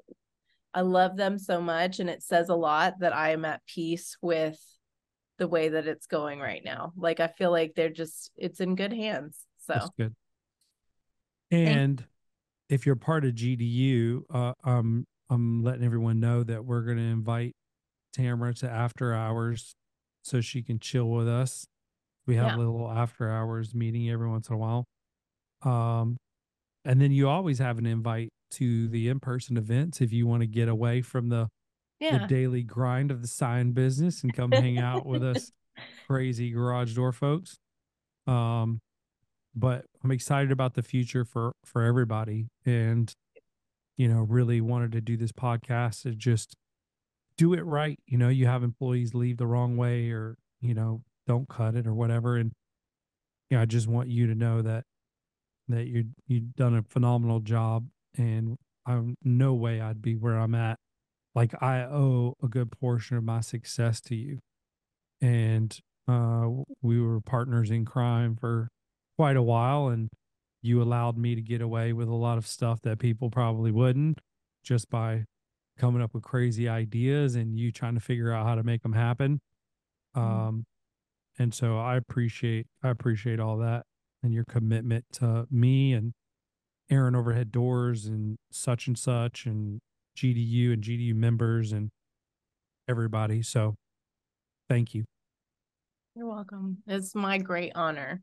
I 0.73 0.81
love 0.81 1.17
them 1.17 1.37
so 1.37 1.61
much, 1.61 1.99
and 1.99 2.09
it 2.09 2.23
says 2.23 2.49
a 2.49 2.55
lot 2.55 2.99
that 2.99 3.13
I 3.13 3.31
am 3.31 3.45
at 3.45 3.65
peace 3.65 4.17
with 4.21 4.59
the 5.37 5.47
way 5.47 5.69
that 5.69 5.87
it's 5.87 6.07
going 6.07 6.39
right 6.39 6.61
now. 6.63 6.93
Like 6.95 7.19
I 7.19 7.27
feel 7.27 7.51
like 7.51 7.73
they're 7.75 7.89
just 7.89 8.31
it's 8.37 8.59
in 8.61 8.75
good 8.75 8.93
hands. 8.93 9.39
So 9.59 9.73
That's 9.73 9.89
good. 9.97 10.15
And 11.51 12.03
if 12.69 12.85
you're 12.85 12.95
part 12.95 13.25
of 13.25 13.33
GDU, 13.35 14.23
uh, 14.33 14.53
um, 14.63 15.05
I'm 15.29 15.63
letting 15.63 15.83
everyone 15.83 16.19
know 16.19 16.43
that 16.43 16.65
we're 16.65 16.81
going 16.81 16.97
to 16.97 17.03
invite 17.03 17.53
Tamara 18.13 18.53
to 18.55 18.69
after 18.69 19.13
hours 19.13 19.73
so 20.23 20.41
she 20.41 20.61
can 20.61 20.79
chill 20.79 21.09
with 21.09 21.27
us. 21.27 21.65
We 22.25 22.35
have 22.35 22.51
Yeah. 22.51 22.55
a 22.55 22.59
little 22.59 22.89
after 22.89 23.29
hours 23.29 23.73
meeting 23.75 24.09
every 24.09 24.29
once 24.29 24.47
in 24.49 24.55
a 24.55 24.57
while. 24.57 24.85
Um, 25.63 26.17
and 26.85 27.01
then 27.01 27.11
you 27.11 27.27
always 27.29 27.59
have 27.59 27.77
an 27.77 27.85
invite 27.85 28.29
to 28.51 28.87
the 28.87 29.09
in 29.09 29.19
person 29.19 29.57
events 29.57 29.99
if 30.01 30.11
you 30.13 30.27
want 30.27 30.41
to 30.41 30.47
get 30.47 30.67
away 30.69 31.01
from 31.01 31.29
the, 31.29 31.47
the 32.19 32.27
daily 32.27 32.63
grind 32.63 33.11
of 33.11 33.21
the 33.21 33.27
sign 33.27 33.71
business 33.71 34.23
and 34.23 34.33
come 34.33 34.51
hang 34.51 34.77
out 34.77 35.05
with 35.05 35.23
us 35.23 35.51
crazy 36.07 36.51
garage 36.51 36.93
door 36.95 37.11
folks. 37.11 37.55
Um, 38.27 38.79
but 39.55 39.85
I'm 40.03 40.11
excited 40.11 40.51
about 40.51 40.73
the 40.73 40.83
future 40.83 41.25
for 41.25 41.53
for 41.65 41.83
everybody, 41.83 42.47
and 42.65 43.13
you 43.97 44.07
know, 44.07 44.21
really 44.21 44.61
wanted 44.61 44.91
to 44.93 45.01
do 45.01 45.17
this 45.17 45.31
podcast 45.31 46.03
to 46.03 46.15
just 46.15 46.55
do 47.37 47.53
it 47.53 47.61
right. 47.61 47.99
You 48.07 48.17
know, 48.17 48.29
you 48.29 48.47
have 48.47 48.63
employees 48.63 49.13
leave 49.13 49.37
the 49.37 49.47
wrong 49.47 49.77
way, 49.77 50.09
or 50.09 50.37
you 50.61 50.73
know, 50.73 51.03
don't 51.27 51.47
cut 51.47 51.75
it 51.75 51.87
or 51.87 51.93
whatever, 51.93 52.37
and 52.37 52.51
yeah, 53.49 53.61
I 53.61 53.65
just 53.65 53.87
want 53.87 54.09
you 54.09 54.27
to 54.27 54.35
know 54.35 54.61
that 54.61 54.85
that 55.67 55.87
you 55.87 56.05
you've 56.27 56.55
done 56.55 56.75
a 56.75 56.83
phenomenal 56.83 57.39
job, 57.39 57.87
and 58.17 58.57
I'm 58.85 59.15
no 59.23 59.53
way 59.53 59.79
I'd 59.81 60.01
be 60.01 60.15
where 60.15 60.37
I'm 60.37 60.55
at. 60.55 60.79
Like 61.35 61.53
I 61.61 61.81
owe 61.81 62.35
a 62.43 62.47
good 62.47 62.71
portion 62.71 63.17
of 63.17 63.23
my 63.23 63.41
success 63.41 64.01
to 64.01 64.15
you, 64.15 64.39
and 65.21 65.77
uh, 66.07 66.47
we 66.81 66.99
were 66.99 67.21
partners 67.21 67.71
in 67.71 67.85
crime 67.85 68.35
for 68.35 68.69
quite 69.23 69.37
a 69.37 69.41
while, 69.41 69.87
and 69.87 70.09
you 70.61 70.81
allowed 70.81 71.17
me 71.17 71.33
to 71.33 71.41
get 71.41 71.61
away 71.61 71.93
with 71.93 72.09
a 72.09 72.13
lot 72.13 72.37
of 72.37 72.45
stuff 72.45 72.81
that 72.81 72.99
people 72.99 73.29
probably 73.29 73.71
wouldn't, 73.71 74.19
just 74.65 74.89
by 74.89 75.23
coming 75.77 76.01
up 76.01 76.13
with 76.13 76.21
crazy 76.21 76.67
ideas 76.67 77.33
and 77.35 77.57
you 77.57 77.71
trying 77.71 77.93
to 77.93 78.01
figure 78.01 78.33
out 78.33 78.45
how 78.45 78.53
to 78.53 78.63
make 78.63 78.81
them 78.81 78.91
happen. 78.91 79.39
Um, 80.13 80.65
and 81.39 81.53
so 81.53 81.79
I 81.79 81.95
appreciate 81.95 82.67
I 82.83 82.89
appreciate 82.89 83.39
all 83.39 83.59
that 83.59 83.85
and 84.21 84.33
your 84.33 84.43
commitment 84.43 85.05
to 85.13 85.47
me 85.49 85.93
and 85.93 86.11
Aaron 86.91 87.15
Overhead 87.15 87.49
Doors 87.49 88.05
and 88.05 88.35
such 88.51 88.87
and 88.87 88.99
such 88.99 89.45
and 89.45 89.79
GDU 90.17 90.73
and 90.73 90.83
GDU 90.83 91.15
members 91.15 91.71
and 91.71 91.91
everybody. 92.89 93.41
So 93.41 93.75
thank 94.67 94.93
you. 94.93 95.05
you're 96.13 96.27
welcome. 96.27 96.79
It's 96.87 97.15
my 97.15 97.37
great 97.37 97.71
honor. 97.73 98.21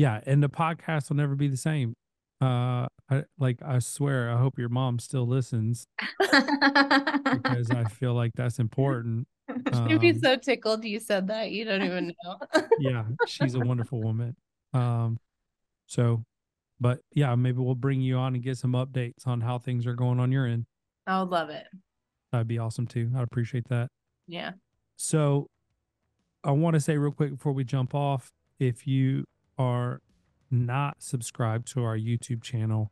Yeah, 0.00 0.18
and 0.24 0.42
the 0.42 0.48
podcast 0.48 1.10
will 1.10 1.18
never 1.18 1.34
be 1.34 1.48
the 1.48 1.58
same. 1.58 1.94
Uh, 2.40 2.86
I 3.10 3.24
like 3.38 3.58
I 3.62 3.80
swear 3.80 4.30
I 4.30 4.38
hope 4.38 4.58
your 4.58 4.70
mom 4.70 4.98
still 4.98 5.26
listens 5.26 5.86
because 6.18 7.70
I 7.70 7.84
feel 7.90 8.14
like 8.14 8.32
that's 8.34 8.58
important. 8.58 9.28
She'd 9.86 10.00
be 10.00 10.12
Um, 10.12 10.20
so 10.20 10.36
tickled 10.36 10.86
you 10.86 11.00
said 11.00 11.26
that. 11.26 11.50
You 11.50 11.66
don't 11.66 11.82
even 11.82 12.14
know. 12.24 12.38
Yeah, 12.78 13.04
she's 13.26 13.54
a 13.54 13.60
wonderful 13.60 14.00
woman. 14.00 14.34
Um, 14.72 15.18
so, 15.84 16.22
but 16.80 17.00
yeah, 17.12 17.34
maybe 17.34 17.58
we'll 17.58 17.74
bring 17.74 18.00
you 18.00 18.16
on 18.16 18.34
and 18.34 18.42
get 18.42 18.56
some 18.56 18.72
updates 18.72 19.26
on 19.26 19.42
how 19.42 19.58
things 19.58 19.86
are 19.86 19.92
going 19.92 20.18
on 20.18 20.32
your 20.32 20.46
end. 20.46 20.64
I 21.06 21.20
would 21.20 21.28
love 21.28 21.50
it. 21.50 21.66
That'd 22.32 22.48
be 22.48 22.56
awesome 22.56 22.86
too. 22.86 23.10
I'd 23.14 23.22
appreciate 23.22 23.68
that. 23.68 23.88
Yeah. 24.26 24.52
So, 24.96 25.46
I 26.42 26.52
want 26.52 26.72
to 26.72 26.80
say 26.80 26.96
real 26.96 27.12
quick 27.12 27.32
before 27.32 27.52
we 27.52 27.64
jump 27.64 27.94
off, 27.94 28.30
if 28.58 28.86
you 28.86 29.24
are 29.60 30.00
not 30.50 30.96
subscribed 31.02 31.68
to 31.72 31.84
our 31.84 31.96
YouTube 31.96 32.42
channel, 32.42 32.90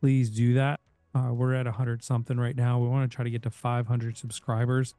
please 0.00 0.30
do 0.30 0.54
that. 0.54 0.80
Uh, 1.14 1.32
we're 1.32 1.54
at 1.54 1.66
100 1.66 2.02
something 2.04 2.38
right 2.38 2.54
now. 2.56 2.78
We 2.78 2.88
want 2.88 3.10
to 3.10 3.14
try 3.14 3.24
to 3.24 3.30
get 3.30 3.42
to 3.42 3.50
500 3.50 4.16
subscribers. 4.16 4.94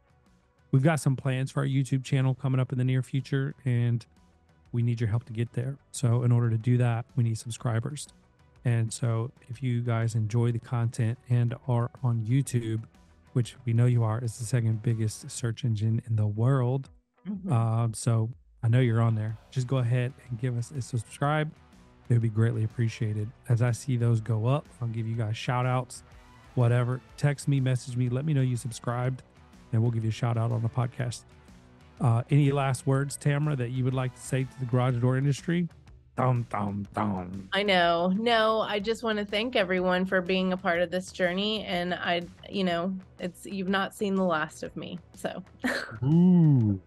we've 0.71 0.83
got 0.83 0.99
some 0.99 1.15
plans 1.15 1.49
for 1.51 1.61
our 1.61 1.65
YouTube 1.65 2.03
channel 2.03 2.35
coming 2.35 2.59
up 2.59 2.71
in 2.71 2.77
the 2.77 2.83
near 2.83 3.01
future, 3.01 3.55
and 3.65 4.05
we 4.71 4.83
need 4.83 4.99
your 5.01 5.09
help 5.09 5.23
to 5.25 5.33
get 5.33 5.53
there. 5.53 5.77
So, 5.91 6.21
in 6.23 6.31
order 6.31 6.49
to 6.51 6.57
do 6.57 6.77
that, 6.77 7.05
we 7.15 7.23
need 7.23 7.37
subscribers. 7.39 8.07
And 8.65 8.93
so, 8.93 9.31
if 9.49 9.63
you 9.63 9.81
guys 9.81 10.13
enjoy 10.13 10.51
the 10.51 10.59
content 10.59 11.17
and 11.29 11.55
are 11.67 11.89
on 12.03 12.21
YouTube, 12.21 12.83
which 13.33 13.55
we 13.65 13.73
know 13.73 13.85
you 13.87 14.03
are, 14.03 14.23
is 14.23 14.37
the 14.37 14.45
second 14.45 14.83
biggest 14.83 15.31
search 15.31 15.63
engine 15.63 16.01
in 16.07 16.17
the 16.17 16.27
world. 16.27 16.89
Mhm. 17.27 17.51
Um, 17.51 17.93
so 17.93 18.29
I 18.63 18.67
know 18.67 18.79
you're 18.79 19.01
on 19.01 19.15
there. 19.15 19.37
Just 19.51 19.67
go 19.67 19.77
ahead 19.77 20.13
and 20.29 20.39
give 20.39 20.57
us 20.57 20.71
a 20.71 20.81
subscribe. 20.81 21.51
It 22.09 22.13
would 22.13 22.21
be 22.21 22.29
greatly 22.29 22.63
appreciated. 22.63 23.29
As 23.47 23.61
I 23.61 23.71
see 23.71 23.95
those 23.95 24.19
go 24.19 24.47
up, 24.47 24.65
I'll 24.81 24.87
give 24.87 25.07
you 25.07 25.15
guys 25.15 25.37
shout 25.37 25.65
outs, 25.65 26.03
whatever. 26.55 27.01
Text 27.17 27.47
me, 27.47 27.59
message 27.59 27.95
me, 27.95 28.09
let 28.09 28.25
me 28.25 28.33
know 28.33 28.41
you 28.41 28.57
subscribed, 28.57 29.23
and 29.71 29.81
we'll 29.81 29.91
give 29.91 30.03
you 30.03 30.09
a 30.09 30.13
shout 30.13 30.37
out 30.37 30.51
on 30.51 30.61
the 30.61 30.69
podcast. 30.69 31.23
Uh, 32.01 32.23
any 32.29 32.51
last 32.51 32.87
words, 32.87 33.17
Tamara, 33.17 33.55
that 33.57 33.69
you 33.69 33.83
would 33.83 33.93
like 33.93 34.15
to 34.15 34.21
say 34.21 34.43
to 34.43 34.59
the 34.59 34.65
garage 34.65 34.95
door 34.97 35.17
industry? 35.17 35.67
Dum, 36.15 36.45
dum, 36.49 36.85
dum. 36.93 37.47
I 37.53 37.63
know. 37.63 38.13
No, 38.17 38.59
I 38.59 38.79
just 38.79 39.03
want 39.03 39.19
to 39.19 39.25
thank 39.25 39.55
everyone 39.55 40.05
for 40.05 40.19
being 40.19 40.51
a 40.51 40.57
part 40.57 40.81
of 40.81 40.91
this 40.91 41.13
journey. 41.13 41.63
And 41.63 41.93
I, 41.93 42.23
you 42.49 42.65
know, 42.65 42.93
it's, 43.19 43.45
you've 43.45 43.69
not 43.69 43.93
seen 43.93 44.15
the 44.15 44.23
last 44.23 44.63
of 44.63 44.75
me. 44.75 44.99
So, 45.13 45.41
Ooh. 46.03 46.81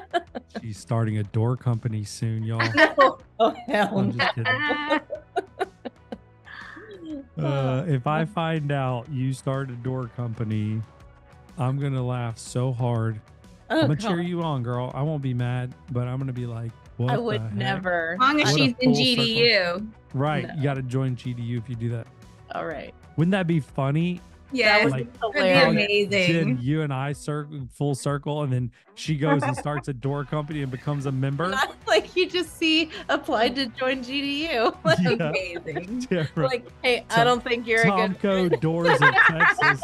She's 0.62 0.78
starting 0.78 1.18
a 1.18 1.22
door 1.24 1.56
company 1.56 2.04
soon, 2.04 2.42
y'all. 2.42 2.60
no. 2.74 3.18
Oh, 3.40 3.54
hell 3.66 3.98
I'm 3.98 4.12
just 4.18 4.34
kidding. 4.34 4.52
Uh, 7.38 7.84
if 7.86 8.06
I 8.06 8.24
find 8.24 8.72
out 8.72 9.08
you 9.10 9.32
start 9.32 9.70
a 9.70 9.74
door 9.74 10.10
company, 10.16 10.82
I'm 11.56 11.78
gonna 11.78 12.04
laugh 12.04 12.36
so 12.36 12.72
hard. 12.72 13.20
Oh, 13.70 13.76
I'm 13.80 13.86
gonna 13.86 13.96
cheer 13.96 14.20
you 14.20 14.42
on, 14.42 14.62
girl. 14.64 14.90
I 14.94 15.02
won't 15.02 15.22
be 15.22 15.32
mad, 15.34 15.72
but 15.92 16.08
I'm 16.08 16.18
gonna 16.18 16.32
be 16.32 16.46
like, 16.46 16.72
"What?" 16.96 17.10
I 17.12 17.16
the 17.16 17.22
would 17.22 17.40
heck? 17.40 17.52
never. 17.54 18.12
As 18.14 18.18
long 18.20 18.40
as 18.40 18.50
What 18.52 18.58
she's 18.58 18.74
in 18.80 18.92
full 18.92 18.94
circle. 18.94 19.24
GDU. 19.24 19.88
Right, 20.14 20.48
No. 20.48 20.54
you 20.54 20.62
got 20.64 20.74
to 20.74 20.82
join 20.82 21.14
GDU 21.16 21.58
if 21.58 21.68
you 21.68 21.76
do 21.76 21.88
that. 21.90 22.06
All 22.54 22.66
right. 22.66 22.92
Wouldn't 23.16 23.32
that 23.32 23.46
be 23.46 23.60
funny? 23.60 24.20
Yeah, 24.50 24.82
was 24.84 24.92
Like, 24.92 25.12
that'd 25.20 25.32
be 25.34 25.38
hilarious. 25.40 26.08
Jen, 26.08 26.42
amazing. 26.42 26.58
you 26.62 26.80
and 26.82 26.92
I 26.92 27.12
circle 27.12 27.68
full 27.74 27.94
circle, 27.94 28.42
and 28.44 28.52
then 28.52 28.70
she 28.94 29.16
goes 29.16 29.42
and 29.42 29.54
starts 29.56 29.88
a 29.88 29.92
door 29.92 30.24
company 30.24 30.62
and 30.62 30.70
becomes 30.70 31.04
a 31.06 31.12
member. 31.12 31.48
Not 31.50 31.76
like 31.86 32.16
you 32.16 32.26
just 32.28 32.56
see 32.56 32.90
applied 33.10 33.54
to 33.56 33.66
join 33.66 34.02
GDU. 34.02 34.74
Like, 34.84 34.98
Yeah. 35.00 35.28
Amazing. 35.28 36.00
Tamara, 36.08 36.28
like, 36.48 36.66
hey, 36.82 37.04
I 37.10 37.24
don't 37.24 37.44
think 37.44 37.66
you're 37.66 37.82
a 37.82 37.84
good. 37.84 38.20
Tomco 38.20 38.60
Doors 38.60 39.00
of 39.02 39.14
Texas. 39.26 39.82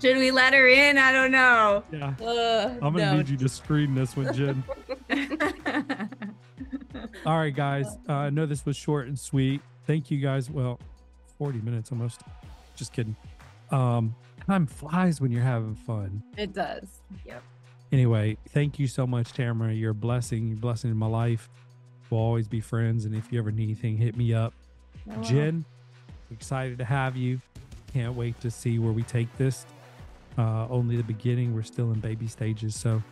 Should 0.00 0.16
we 0.16 0.30
let 0.30 0.52
her 0.54 0.66
in? 0.68 0.98
I 0.98 1.12
don't 1.12 1.30
know. 1.32 1.82
Yeah, 1.92 2.14
Uh, 2.24 2.74
I'm 2.82 2.92
gonna 2.94 3.12
no. 3.12 3.16
need 3.18 3.28
you 3.28 3.36
to 3.38 3.48
screen 3.48 3.94
this 3.94 4.16
one, 4.16 4.32
Jen. 4.34 4.62
All 7.26 7.38
right, 7.38 7.54
guys. 7.54 7.86
Uh, 8.08 8.12
I 8.12 8.30
know 8.30 8.46
this 8.46 8.64
was 8.66 8.76
short 8.76 9.06
and 9.08 9.18
sweet. 9.18 9.60
Thank 9.86 10.10
you 10.10 10.18
guys. 10.18 10.50
Well, 10.50 10.78
40 11.38 11.60
minutes 11.60 11.92
almost. 11.92 12.20
Just 12.78 12.92
kidding. 12.92 13.16
Um, 13.70 14.14
time 14.46 14.66
flies 14.66 15.20
when 15.20 15.32
you're 15.32 15.42
having 15.42 15.74
fun. 15.74 16.22
It 16.36 16.54
does. 16.54 16.86
Yep. 17.26 17.42
Anyway, 17.90 18.36
thank 18.50 18.78
you 18.78 18.86
so 18.86 19.06
much, 19.06 19.32
Tamara. 19.32 19.72
You're 19.72 19.90
a 19.90 19.94
blessing. 19.94 20.48
You're 20.48 20.56
a 20.56 20.60
blessing 20.60 20.90
in 20.90 20.96
my 20.96 21.06
life. 21.06 21.48
We'll 22.08 22.20
always 22.20 22.46
be 22.46 22.60
friends. 22.60 23.04
And 23.04 23.14
if 23.14 23.32
you 23.32 23.38
ever 23.38 23.50
need 23.50 23.64
anything, 23.64 23.96
hit 23.96 24.16
me 24.16 24.32
up. 24.32 24.54
Jen, 25.22 25.64
excited 26.30 26.78
to 26.78 26.84
have 26.84 27.16
you. 27.16 27.40
Can't 27.92 28.14
wait 28.14 28.38
to 28.42 28.50
see 28.50 28.78
where 28.78 28.92
we 28.92 29.02
take 29.02 29.34
this. 29.38 29.66
Uh, 30.36 30.68
only 30.68 30.96
the 30.96 31.02
beginning. 31.02 31.54
We're 31.54 31.62
still 31.62 31.90
in 31.92 32.00
baby 32.00 32.28
stages. 32.28 32.76
So 32.76 33.02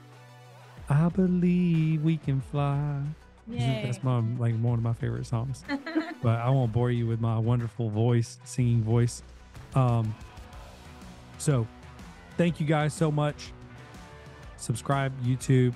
I 0.89 1.09
believe 1.09 2.03
we 2.03 2.19
can 2.19 2.41
fly. 2.41 3.01
Yay. 3.49 3.83
That's 3.85 4.03
my 4.03 4.21
like 4.39 4.57
one 4.61 4.75
of 4.75 4.83
my 4.83 4.93
favorite 4.93 5.27
songs. 5.27 5.65
but 6.23 6.39
I 6.39 6.51
won't 6.51 6.73
bore 6.73 6.91
you 6.91 7.07
with 7.07 7.21
my 7.21 7.39
wonderful 7.39 7.91
voice, 7.91 8.39
singing 8.45 8.83
voice. 8.83 9.23
Um, 9.75 10.15
so 11.39 11.67
thank 12.37 12.61
you 12.61 12.67
guys 12.67 12.95
so 12.95 13.11
much. 13.11 13.53
Subscribe, 14.57 15.13
YouTube, 15.23 15.75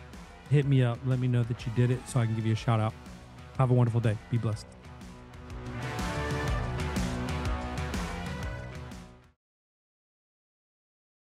hit 0.51 0.67
me 0.67 0.83
up, 0.83 0.99
let 1.07 1.19
me 1.19 1.29
know 1.29 1.43
that 1.45 1.67
you 1.67 1.73
did 1.77 1.91
it 1.91 2.01
so 2.09 2.21
I 2.21 2.27
can 2.27 2.35
give 2.35 2.47
you 2.47 2.55
a 2.55 2.57
shout 2.57 2.81
out. 2.81 2.95
Have 3.59 3.71
a 3.71 3.75
wonderful 3.75 4.01
day. 4.01 4.17
Be 4.31 4.39
blessed. 4.39 4.80